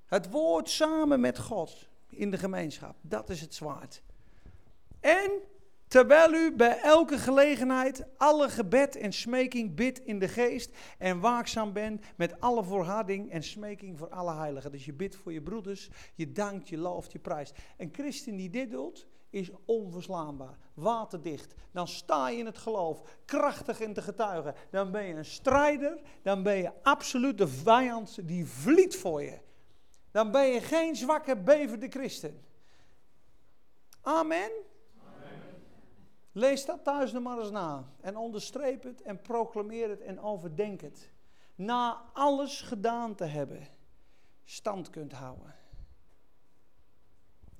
Het 0.06 0.30
woord 0.30 0.70
samen 0.70 1.20
met 1.20 1.38
God 1.38 1.88
in 2.08 2.30
de 2.30 2.38
gemeenschap. 2.38 2.96
Dat 3.00 3.30
is 3.30 3.40
het 3.40 3.54
zwaard. 3.54 4.02
En 5.00 5.30
Terwijl 5.88 6.32
u 6.32 6.52
bij 6.52 6.80
elke 6.80 7.18
gelegenheid 7.18 8.04
alle 8.16 8.48
gebed 8.48 8.96
en 8.96 9.12
smeking 9.12 9.74
bidt 9.74 9.98
in 9.98 10.18
de 10.18 10.28
geest 10.28 10.76
en 10.98 11.20
waakzaam 11.20 11.72
bent 11.72 12.04
met 12.16 12.40
alle 12.40 12.64
voorharding 12.64 13.30
en 13.30 13.42
smeking 13.42 13.98
voor 13.98 14.08
alle 14.08 14.34
heiligen. 14.34 14.72
Dus 14.72 14.84
je 14.84 14.92
bidt 14.92 15.16
voor 15.16 15.32
je 15.32 15.42
broeders, 15.42 15.90
je 16.14 16.32
dankt, 16.32 16.68
je 16.68 16.78
looft, 16.78 17.12
je 17.12 17.18
prijst. 17.18 17.54
Een 17.76 17.88
christen 17.92 18.36
die 18.36 18.50
dit 18.50 18.70
doet, 18.70 19.06
is 19.30 19.50
onverslaanbaar, 19.64 20.58
waterdicht. 20.74 21.54
Dan 21.72 21.88
sta 21.88 22.28
je 22.28 22.38
in 22.38 22.46
het 22.46 22.58
geloof, 22.58 23.02
krachtig 23.24 23.80
in 23.80 23.92
te 23.92 24.02
getuigen. 24.02 24.54
Dan 24.70 24.90
ben 24.90 25.04
je 25.04 25.14
een 25.14 25.24
strijder, 25.24 26.00
dan 26.22 26.42
ben 26.42 26.56
je 26.56 26.72
absoluut 26.82 27.38
de 27.38 27.48
vijand 27.48 28.18
die 28.28 28.46
vliet 28.46 28.96
voor 28.96 29.22
je. 29.22 29.38
Dan 30.10 30.30
ben 30.30 30.46
je 30.46 30.60
geen 30.60 30.96
zwakke, 30.96 31.36
bevende 31.36 31.88
christen. 31.88 32.44
Amen. 34.00 34.50
Lees 36.36 36.64
dat 36.64 36.84
thuis 36.84 37.12
nog 37.12 37.22
maar 37.22 37.38
eens 37.38 37.50
na. 37.50 37.84
En 38.00 38.16
onderstreep 38.16 38.82
het 38.82 39.02
en 39.02 39.20
proclameer 39.20 39.88
het 39.88 40.00
en 40.00 40.20
overdenk 40.20 40.80
het. 40.80 41.10
Na 41.54 42.02
alles 42.12 42.60
gedaan 42.60 43.14
te 43.14 43.24
hebben, 43.24 43.68
stand 44.44 44.90
kunt 44.90 45.12
houden. 45.12 45.54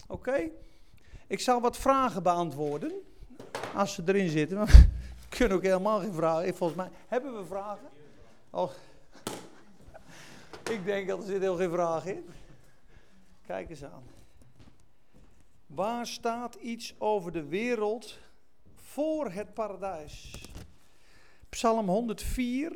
Oké? 0.09 0.51
Ik 1.27 1.41
zal 1.41 1.61
wat 1.61 1.77
vragen 1.77 2.23
beantwoorden. 2.23 2.93
Als 3.75 3.95
ze 3.95 4.03
erin 4.07 4.29
zitten. 4.29 4.67
We 4.67 4.87
kunnen 5.37 5.57
ook 5.57 5.63
helemaal 5.63 6.01
geen 6.01 6.13
vragen. 6.13 6.55
Volgens 6.55 6.79
mij. 6.79 6.91
Hebben 7.09 7.37
we 7.37 7.45
vragen? 7.45 7.89
Oh. 8.51 8.71
Ik 10.71 10.85
denk 10.85 11.09
dat 11.09 11.19
er 11.19 11.27
zit 11.27 11.41
heel 11.41 11.57
geen 11.57 11.71
vraag 11.71 12.07
in. 12.07 12.25
Kijk 13.47 13.71
eens 13.71 13.85
aan. 13.85 14.05
Waar 15.67 16.07
staat 16.07 16.55
iets 16.55 16.95
over 16.99 17.33
de 17.33 17.45
wereld 17.45 18.19
voor 18.95 19.31
het 19.31 19.55
paradijs. 19.55 20.45
Psalm 21.49 21.89
104 21.89 22.73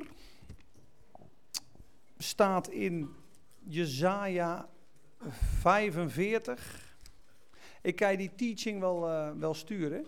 staat 2.16 2.68
in 2.68 3.14
Jezaja 3.58 4.68
45. 5.60 6.96
Ik 7.82 7.96
kan 7.96 8.10
je 8.10 8.16
die 8.16 8.34
teaching 8.34 8.80
wel, 8.80 9.08
uh, 9.08 9.30
wel 9.36 9.54
sturen. 9.54 10.06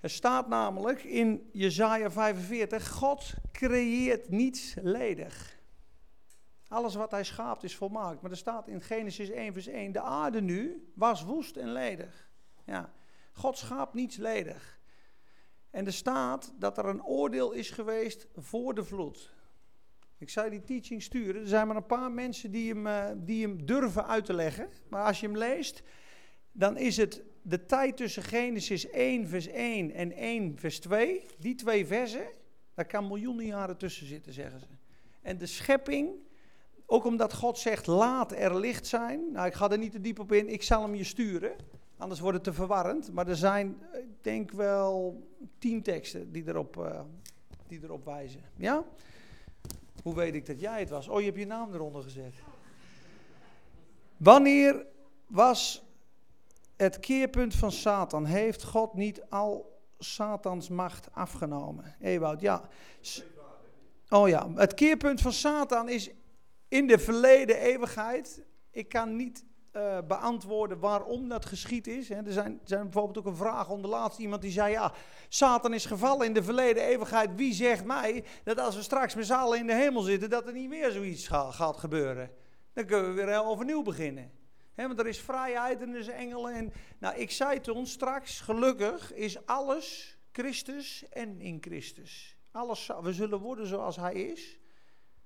Er 0.00 0.10
staat 0.10 0.48
namelijk 0.48 1.02
in 1.02 1.50
Jesaja 1.52 2.10
45, 2.10 2.88
God 2.88 3.34
creëert 3.52 4.28
niets 4.28 4.74
ledig. 4.82 5.58
Alles 6.68 6.94
wat 6.94 7.10
hij 7.10 7.24
schaapt 7.24 7.64
is 7.64 7.76
volmaakt. 7.76 8.20
Maar 8.20 8.30
er 8.30 8.36
staat 8.36 8.68
in 8.68 8.80
Genesis 8.80 9.30
1 9.30 9.52
vers 9.52 9.66
1, 9.66 9.92
de 9.92 10.00
aarde 10.00 10.40
nu 10.40 10.90
was 10.94 11.22
woest 11.22 11.56
en 11.56 11.72
ledig. 11.72 12.30
Ja, 12.64 12.92
God 13.32 13.58
schaapt 13.58 13.94
niets 13.94 14.16
ledig. 14.16 14.77
En 15.70 15.86
er 15.86 15.92
staat 15.92 16.52
dat 16.58 16.78
er 16.78 16.84
een 16.86 17.04
oordeel 17.04 17.52
is 17.52 17.70
geweest 17.70 18.26
voor 18.36 18.74
de 18.74 18.84
vloed. 18.84 19.32
Ik 20.18 20.30
zou 20.30 20.50
die 20.50 20.64
teaching 20.64 21.02
sturen. 21.02 21.40
Er 21.40 21.48
zijn 21.48 21.66
maar 21.66 21.76
een 21.76 21.86
paar 21.86 22.12
mensen 22.12 22.50
die 22.50 22.72
hem, 22.72 22.86
uh, 22.86 23.04
die 23.16 23.46
hem 23.46 23.66
durven 23.66 24.06
uit 24.06 24.24
te 24.24 24.32
leggen. 24.32 24.68
Maar 24.88 25.04
als 25.04 25.20
je 25.20 25.26
hem 25.26 25.36
leest, 25.36 25.82
dan 26.52 26.76
is 26.76 26.96
het 26.96 27.22
de 27.42 27.66
tijd 27.66 27.96
tussen 27.96 28.22
Genesis 28.22 28.90
1 28.90 29.28
vers 29.28 29.46
1 29.46 29.90
en 29.90 30.12
1 30.12 30.58
vers 30.58 30.80
2. 30.80 31.26
Die 31.38 31.54
twee 31.54 31.86
versen, 31.86 32.26
daar 32.74 32.86
kan 32.86 33.06
miljoenen 33.06 33.46
jaren 33.46 33.76
tussen 33.76 34.06
zitten, 34.06 34.32
zeggen 34.32 34.60
ze. 34.60 34.66
En 35.22 35.38
de 35.38 35.46
schepping, 35.46 36.10
ook 36.86 37.04
omdat 37.04 37.34
God 37.34 37.58
zegt 37.58 37.86
laat 37.86 38.32
er 38.32 38.58
licht 38.58 38.86
zijn. 38.86 39.32
Nou, 39.32 39.46
ik 39.46 39.54
ga 39.54 39.70
er 39.70 39.78
niet 39.78 39.92
te 39.92 40.00
diep 40.00 40.18
op 40.18 40.32
in, 40.32 40.48
ik 40.48 40.62
zal 40.62 40.82
hem 40.82 40.94
je 40.94 41.04
sturen. 41.04 41.56
Anders 41.98 42.20
wordt 42.20 42.36
het 42.36 42.44
te 42.44 42.52
verwarrend. 42.52 43.12
Maar 43.12 43.28
er 43.28 43.36
zijn, 43.36 43.82
ik 43.92 44.22
denk 44.24 44.50
wel, 44.50 45.22
tien 45.58 45.82
teksten 45.82 46.32
die 46.32 46.48
erop, 46.48 46.76
uh, 46.76 47.00
die 47.66 47.80
erop 47.82 48.04
wijzen. 48.04 48.40
Ja? 48.56 48.84
Hoe 50.02 50.14
weet 50.14 50.34
ik 50.34 50.46
dat 50.46 50.60
jij 50.60 50.80
het 50.80 50.88
was? 50.88 51.08
Oh, 51.08 51.18
je 51.18 51.26
hebt 51.26 51.38
je 51.38 51.46
naam 51.46 51.74
eronder 51.74 52.02
gezet. 52.02 52.34
Wanneer 54.16 54.86
was 55.26 55.84
het 56.76 57.00
keerpunt 57.00 57.54
van 57.54 57.72
Satan? 57.72 58.24
Heeft 58.24 58.64
God 58.64 58.94
niet 58.94 59.22
al 59.28 59.80
Satans 59.98 60.68
macht 60.68 61.08
afgenomen? 61.12 61.94
Ewout, 62.00 62.40
ja. 62.40 62.68
Oh 64.08 64.28
ja, 64.28 64.50
het 64.54 64.74
keerpunt 64.74 65.20
van 65.20 65.32
Satan 65.32 65.88
is 65.88 66.10
in 66.68 66.86
de 66.86 66.98
verleden 66.98 67.56
eeuwigheid. 67.56 68.42
Ik 68.70 68.88
kan 68.88 69.16
niet 69.16 69.44
uh, 69.72 69.98
beantwoorden 70.06 70.78
waarom 70.78 71.28
dat 71.28 71.46
geschied 71.46 71.86
is. 71.86 72.10
er, 72.10 72.32
zijn, 72.32 72.60
zijn 72.64 72.82
bijvoorbeeld 72.82 73.18
ook 73.18 73.26
een 73.26 73.36
vraag 73.36 73.68
onder 73.68 73.90
laatst 73.90 74.18
iemand 74.18 74.42
die 74.42 74.50
zei: 74.50 74.72
Ja, 74.72 74.92
Satan 75.28 75.74
is 75.74 75.86
gevallen 75.86 76.26
in 76.26 76.34
de 76.34 76.42
verleden 76.42 76.82
eeuwigheid. 76.82 77.30
Wie 77.34 77.52
zegt 77.54 77.84
mij 77.84 78.24
dat 78.44 78.58
als 78.58 78.76
we 78.76 78.82
straks 78.82 79.14
met 79.14 79.26
z'n 79.26 79.32
allen 79.32 79.58
in 79.58 79.66
de 79.66 79.74
hemel 79.74 80.02
zitten, 80.02 80.30
dat 80.30 80.46
er 80.46 80.52
niet 80.52 80.68
meer 80.68 80.90
zoiets 80.90 81.28
gaat 81.28 81.76
gebeuren? 81.76 82.30
Dan 82.72 82.84
kunnen 82.84 83.14
we 83.14 83.24
weer 83.24 83.44
overnieuw 83.44 83.82
beginnen. 83.82 84.30
Want 84.74 84.98
er 84.98 85.06
is 85.06 85.20
vrijheid 85.20 85.80
en 85.80 85.92
er 85.92 85.98
is 85.98 86.08
engelen. 86.08 86.54
En, 86.54 86.72
nou, 86.98 87.16
ik 87.16 87.30
zei 87.30 87.60
toen 87.60 87.86
straks: 87.86 88.40
gelukkig 88.40 89.12
is 89.14 89.46
alles 89.46 90.18
Christus 90.32 91.08
en 91.08 91.40
in 91.40 91.58
Christus. 91.60 92.36
Alles, 92.50 92.90
we 93.02 93.12
zullen 93.12 93.40
worden 93.40 93.66
zoals 93.66 93.96
Hij 93.96 94.14
is. 94.14 94.58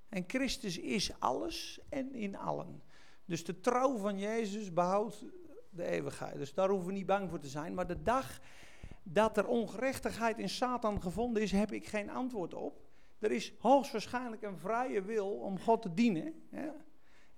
En 0.09 0.23
Christus 0.27 0.77
is 0.77 1.11
alles 1.19 1.79
en 1.89 2.13
in 2.13 2.37
allen. 2.37 2.81
Dus 3.25 3.43
de 3.43 3.59
trouw 3.59 3.97
van 3.97 4.19
Jezus 4.19 4.73
behoudt 4.73 5.25
de 5.69 5.85
eeuwigheid. 5.85 6.37
Dus 6.37 6.53
daar 6.53 6.69
hoeven 6.69 6.87
we 6.87 6.93
niet 6.93 7.05
bang 7.05 7.29
voor 7.29 7.39
te 7.39 7.47
zijn. 7.47 7.73
Maar 7.73 7.87
de 7.87 8.01
dag 8.03 8.39
dat 9.03 9.37
er 9.37 9.47
ongerechtigheid 9.47 10.39
in 10.39 10.49
Satan 10.49 11.01
gevonden 11.01 11.43
is, 11.43 11.51
heb 11.51 11.71
ik 11.71 11.87
geen 11.87 12.09
antwoord 12.09 12.53
op. 12.53 12.81
Er 13.19 13.31
is 13.31 13.53
hoogstwaarschijnlijk 13.59 14.41
een 14.41 14.57
vrije 14.57 15.01
wil 15.01 15.29
om 15.29 15.59
God 15.59 15.81
te 15.81 15.93
dienen. 15.93 16.33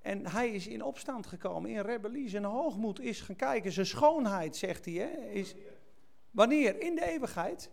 En 0.02 0.28
hij 0.28 0.50
is 0.50 0.68
in 0.68 0.84
opstand 0.84 1.28
gekomen, 1.28 1.70
in 1.70 1.80
rebellie. 1.80 2.30
Zijn 2.30 2.44
hoogmoed 2.44 3.00
is 3.00 3.22
gaan 3.22 3.36
kijken. 3.36 3.72
Zijn 3.72 3.86
schoonheid, 3.86 4.56
zegt 4.56 4.86
hij, 4.86 4.94
hè, 4.94 5.30
is... 5.30 5.56
Wanneer? 6.32 6.82
In 6.82 6.96
de 6.96 7.06
eeuwigheid. 7.06 7.72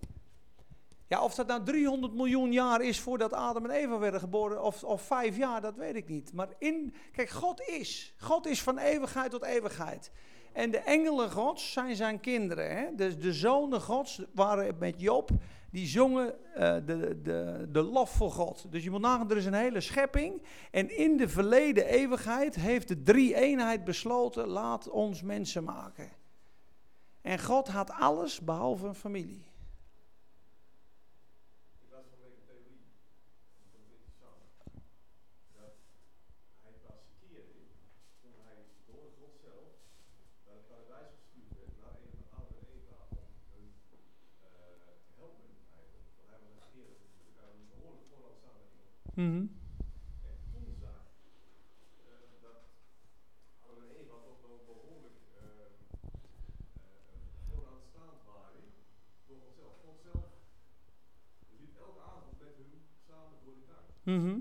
Ja, 1.13 1.23
of 1.23 1.35
dat 1.35 1.47
nou 1.47 1.63
300 1.65 2.15
miljoen 2.15 2.53
jaar 2.53 2.81
is 2.83 3.01
voordat 3.01 3.33
Adam 3.33 3.65
en 3.65 3.71
Eva 3.71 3.99
werden 3.99 4.21
geboren, 4.21 4.63
of, 4.63 4.85
of 4.85 5.03
vijf 5.03 5.37
jaar, 5.37 5.61
dat 5.61 5.77
weet 5.77 5.97
ik 5.97 6.09
niet. 6.09 6.33
Maar 6.33 6.49
in, 6.59 6.95
kijk, 7.13 7.29
God 7.31 7.61
is. 7.61 8.15
God 8.19 8.47
is 8.47 8.63
van 8.63 8.79
eeuwigheid 8.79 9.31
tot 9.31 9.45
eeuwigheid. 9.45 10.11
En 10.53 10.71
de 10.71 10.79
engelen 10.79 11.31
Gods 11.31 11.73
zijn 11.73 11.97
zijn 11.97 12.21
kinderen. 12.21 12.77
Hè? 12.77 12.95
Dus 12.95 13.19
de 13.19 13.33
zonen 13.33 13.81
Gods 13.81 14.23
waren 14.35 14.77
met 14.79 15.01
Job, 15.01 15.31
die 15.71 15.87
zongen 15.87 16.35
uh, 16.55 16.75
de, 16.87 17.21
de, 17.23 17.69
de 17.73 17.83
lof 17.83 18.11
voor 18.11 18.31
God. 18.31 18.67
Dus 18.71 18.85
je 18.85 18.91
moet 18.91 19.01
nagaan, 19.01 19.31
er 19.31 19.37
is 19.37 19.47
een 19.47 19.55
hele 19.55 19.81
schepping. 19.81 20.43
En 20.71 20.97
in 20.97 21.17
de 21.17 21.29
verleden 21.29 21.87
eeuwigheid 21.87 22.55
heeft 22.55 22.89
de 22.89 23.03
drie-eenheid 23.03 23.85
besloten, 23.85 24.47
laat 24.47 24.89
ons 24.89 25.23
mensen 25.23 25.65
maken. 25.65 26.09
En 27.23 27.39
God 27.39 27.69
had 27.69 27.91
alles 27.91 28.41
behalve 28.41 28.87
een 28.87 28.95
familie. 28.95 29.51
Mm 49.15 49.31
-hmm. 49.31 49.51
En 50.23 50.37
toen 50.53 50.75
zag 50.81 51.01
uh, 51.99 52.13
dat 52.41 52.61
Adam 53.65 53.83
en 53.83 53.91
Eva 54.01 54.15
toch 54.25 54.41
wel 54.47 54.61
behoorlijk 54.67 55.19
uh, 55.37 55.43
uh, 55.43 55.73
vooraanstaand 57.47 58.19
waren 58.27 58.65
door 59.27 59.41
onszelf. 59.47 59.75
God 59.85 59.99
zelf 60.03 60.27
liep 61.61 61.77
elke 61.87 62.01
avond 62.01 62.39
met 62.39 62.55
hun 62.57 62.73
samen 63.07 63.39
door 63.45 63.55
de 63.55 63.65
tuin. 63.71 64.17
Mm 64.17 64.23
-hmm. 64.25 64.39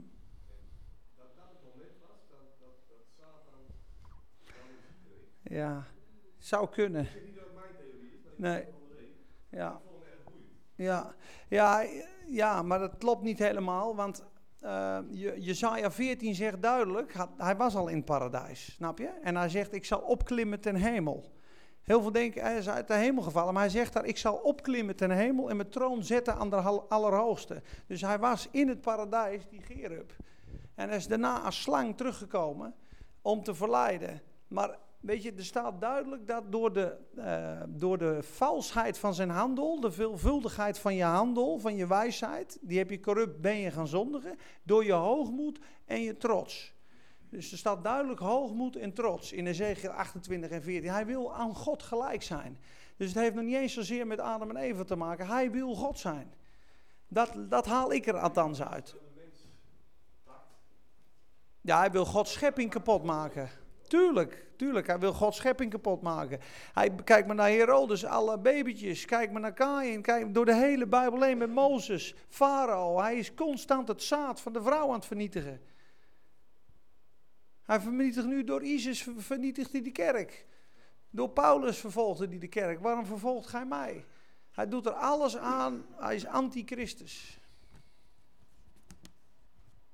En 0.47 0.63
dat 1.15 1.36
dat 1.36 1.49
het 1.53 1.62
moment 1.69 1.95
was 2.07 2.21
dat, 2.34 2.47
dat, 2.62 2.75
dat 2.89 3.03
Satan 3.17 3.43
dan 3.51 3.63
Ja, 5.60 5.88
zou 6.38 6.61
kunnen. 6.61 6.61
Ik 6.61 6.61
zeg 6.61 6.61
niet 6.61 6.61
dat 6.61 6.61
het 6.61 6.61
mijn 6.61 6.61
theorie 6.61 6.61
is, 6.61 6.61
maar 7.55 7.69
nee. 8.36 8.65
Ja. 9.49 9.81
Ja, 10.75 11.13
ja, 11.47 11.86
ja, 12.27 12.62
maar 12.62 12.79
dat 12.79 12.97
klopt 12.97 13.23
niet 13.23 13.39
helemaal, 13.39 13.95
want 13.95 14.23
uh, 14.63 14.99
Jezaja 15.38 15.91
14 15.91 16.36
zegt 16.36 16.62
duidelijk, 16.62 17.13
hij 17.38 17.55
was 17.55 17.75
al 17.75 17.88
in 17.88 17.95
het 17.95 18.05
paradijs, 18.05 18.71
snap 18.73 18.97
je? 18.97 19.07
En 19.23 19.36
hij 19.36 19.49
zegt, 19.49 19.73
ik 19.73 19.86
zal 19.86 19.99
opklimmen 19.99 20.60
ten 20.60 20.75
hemel. 20.75 21.31
Heel 21.81 22.01
veel 22.01 22.12
denken, 22.12 22.41
hij 22.41 22.57
is 22.57 22.69
uit 22.69 22.88
de 22.88 22.93
hemel 22.93 23.23
gevallen, 23.23 23.53
maar 23.53 23.63
hij 23.63 23.71
zegt 23.71 23.93
daar, 23.93 24.05
ik 24.05 24.17
zal 24.17 24.36
opklimmen 24.36 24.95
ten 24.95 25.12
hemel 25.12 25.49
en 25.49 25.55
mijn 25.55 25.69
troon 25.69 26.03
zetten 26.03 26.36
aan 26.36 26.49
de 26.49 26.55
allerhoogste. 26.88 27.62
Dus 27.88 28.01
hij 28.01 28.19
was 28.19 28.47
in 28.51 28.67
het 28.67 28.81
paradijs, 28.81 29.47
die 29.49 29.62
Gerub. 29.62 30.15
En 30.75 30.88
hij 30.88 30.97
is 30.97 31.07
daarna 31.07 31.41
als 31.41 31.62
slang 31.62 31.97
teruggekomen 31.97 32.75
om 33.21 33.43
te 33.43 33.55
verleiden. 33.55 34.21
Maar 34.47 34.77
Weet 35.02 35.24
je, 35.24 35.34
er 35.34 35.46
staat 35.46 35.82
duidelijk 35.82 36.28
dat 36.28 36.52
door 36.52 36.74
de, 36.74 36.98
uh, 37.18 37.62
door 37.68 37.98
de 37.98 38.24
valsheid 38.24 38.98
van 38.98 39.14
zijn 39.14 39.30
handel, 39.30 39.80
de 39.80 39.92
veelvuldigheid 39.92 40.80
van 40.80 40.96
je 40.96 41.04
handel, 41.04 41.60
van 41.60 41.76
je 41.76 41.88
wijsheid, 41.88 42.58
die 42.62 42.78
heb 42.78 42.90
je 42.90 43.00
corrupt, 43.00 43.42
ben 43.42 43.58
je 43.58 43.72
gaan 43.72 43.88
zondigen, 43.88 44.38
door 44.64 44.86
je 44.86 44.92
hoogmoed 44.92 45.60
en 45.86 46.02
je 46.02 46.18
trots. 46.18 46.74
Dus 47.30 47.52
er 47.52 47.58
staat 47.58 47.84
duidelijk 47.84 48.20
hoogmoed 48.20 48.76
en 48.76 48.94
trots 48.94 49.32
in 49.32 49.48
Ezekiel 49.48 49.90
28 49.90 50.50
en 50.50 50.64
14. 50.64 50.92
Hij 50.92 51.06
wil 51.06 51.36
aan 51.36 51.56
God 51.56 51.84
gelijk 51.84 52.24
zijn. 52.24 52.60
Dus 52.98 53.08
het 53.08 53.24
heeft 53.24 53.36
nog 53.36 53.44
niet 53.44 53.56
eens 53.56 53.74
zozeer 53.74 54.08
met 54.08 54.20
Adam 54.20 54.50
en 54.50 54.56
Eva 54.56 54.84
te 54.84 54.96
maken. 54.96 55.28
Hij 55.28 55.52
wil 55.52 55.76
God 55.76 56.00
zijn. 56.00 56.34
Dat, 57.08 57.34
dat 57.50 57.66
haal 57.66 57.94
ik 57.94 58.08
er 58.08 58.18
althans 58.18 58.62
uit. 58.62 58.96
Ja, 61.62 61.80
hij 61.80 61.92
wil 61.92 62.06
Gods 62.06 62.32
schepping 62.32 62.70
kapot 62.70 63.04
maken. 63.04 63.50
Tuurlijk, 63.91 64.45
tuurlijk. 64.56 64.88
Hij 64.88 64.99
wil 64.99 65.13
Gods 65.13 65.38
schepping 65.38 65.71
kapot 65.71 66.01
maken. 66.01 66.39
Hij 66.73 66.95
kijkt 67.04 67.27
maar 67.27 67.36
naar 67.36 67.49
Herodes, 67.49 68.06
alle 68.06 68.38
babytjes. 68.38 69.06
Kijk 69.06 69.32
maar 69.32 69.41
naar 69.41 69.54
Kain. 69.54 70.01
Kijk 70.01 70.34
door 70.34 70.45
de 70.45 70.56
hele 70.56 70.88
Bijbel 70.88 71.21
heen 71.21 71.38
met 71.38 71.49
Mozes, 71.49 72.15
Farao. 72.27 72.99
Hij 72.99 73.17
is 73.17 73.34
constant 73.34 73.88
het 73.88 74.04
zaad 74.04 74.41
van 74.41 74.54
de 74.54 74.62
vrouw 74.62 74.88
aan 74.88 74.93
het 74.93 75.06
vernietigen. 75.06 75.62
Hij 77.62 77.80
vernietigt 77.80 78.25
nu 78.25 78.43
door 78.43 78.63
ISIS, 78.63 79.08
vernietigt 79.17 79.71
hij 79.71 79.82
de 79.82 79.91
kerk. 79.91 80.45
Door 81.10 81.30
Paulus 81.30 81.77
vervolgde 81.77 82.27
hij 82.27 82.39
de 82.39 82.47
kerk. 82.47 82.80
Waarom 82.80 83.06
vervolgt 83.06 83.47
gij 83.47 83.65
mij? 83.65 84.06
Hij 84.51 84.67
doet 84.67 84.86
er 84.86 84.93
alles 84.93 85.38
aan. 85.38 85.86
Hij 85.95 86.15
is 86.15 86.25
antichristus. 86.25 87.39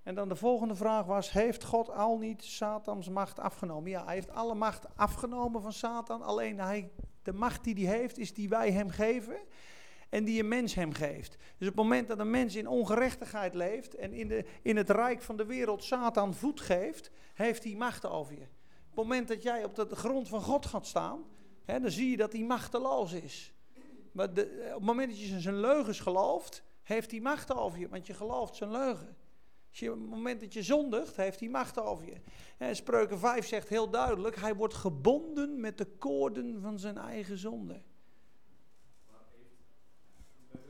En 0.07 0.15
dan 0.15 0.29
de 0.29 0.35
volgende 0.35 0.75
vraag 0.75 1.05
was: 1.05 1.31
Heeft 1.31 1.63
God 1.63 1.89
al 1.89 2.17
niet 2.17 2.43
Satans 2.43 3.09
macht 3.09 3.39
afgenomen? 3.39 3.89
Ja, 3.89 4.05
hij 4.05 4.13
heeft 4.13 4.29
alle 4.29 4.55
macht 4.55 4.85
afgenomen 4.95 5.61
van 5.61 5.73
Satan. 5.73 6.21
Alleen 6.21 6.59
hij, 6.59 6.91
de 7.23 7.33
macht 7.33 7.63
die 7.63 7.87
hij 7.87 7.97
heeft, 7.97 8.17
is 8.17 8.33
die 8.33 8.49
wij 8.49 8.71
hem 8.71 8.89
geven. 8.89 9.37
En 10.09 10.23
die 10.23 10.39
een 10.39 10.47
mens 10.47 10.73
hem 10.73 10.93
geeft. 10.93 11.37
Dus 11.57 11.67
op 11.67 11.75
het 11.75 11.83
moment 11.83 12.07
dat 12.07 12.19
een 12.19 12.29
mens 12.29 12.55
in 12.55 12.67
ongerechtigheid 12.67 13.53
leeft. 13.53 13.95
en 13.95 14.13
in, 14.13 14.27
de, 14.27 14.45
in 14.61 14.77
het 14.77 14.89
rijk 14.89 15.21
van 15.21 15.37
de 15.37 15.45
wereld 15.45 15.83
Satan 15.83 16.33
voet 16.33 16.61
geeft. 16.61 17.11
heeft 17.33 17.63
hij 17.63 17.75
macht 17.75 18.05
over 18.05 18.33
je. 18.33 18.45
Op 18.89 18.95
het 18.95 18.95
moment 18.95 19.27
dat 19.27 19.43
jij 19.43 19.63
op 19.63 19.75
de 19.75 19.95
grond 19.95 20.27
van 20.27 20.41
God 20.41 20.65
gaat 20.65 20.87
staan. 20.87 21.23
Hè, 21.65 21.79
dan 21.79 21.91
zie 21.91 22.09
je 22.09 22.17
dat 22.17 22.33
hij 22.33 22.41
machteloos 22.41 23.13
is. 23.13 23.53
Maar 24.11 24.33
de, 24.33 24.65
op 24.67 24.73
het 24.73 24.83
moment 24.83 25.09
dat 25.09 25.19
je 25.19 25.39
zijn 25.39 25.59
leugens 25.59 25.99
gelooft, 25.99 26.63
heeft 26.83 27.11
hij 27.11 27.19
macht 27.19 27.55
over 27.55 27.79
je, 27.79 27.89
want 27.89 28.07
je 28.07 28.13
gelooft 28.13 28.55
zijn 28.55 28.71
leugen. 28.71 29.25
Je, 29.79 29.91
op 29.91 29.99
het 29.99 30.09
moment 30.09 30.39
dat 30.39 30.53
je 30.53 30.63
zondigt, 30.63 31.15
heeft 31.15 31.39
hij 31.39 31.49
macht 31.49 31.79
over 31.79 32.05
je. 32.05 32.15
En 32.57 32.75
Spreuken 32.75 33.19
5 33.19 33.47
zegt 33.47 33.69
heel 33.69 33.89
duidelijk, 33.89 34.35
hij 34.35 34.55
wordt 34.55 34.73
gebonden 34.73 35.59
met 35.59 35.77
de 35.77 35.85
koorden 35.85 36.61
van 36.61 36.79
zijn 36.79 36.97
eigen 36.97 37.37
zonde. 37.37 37.81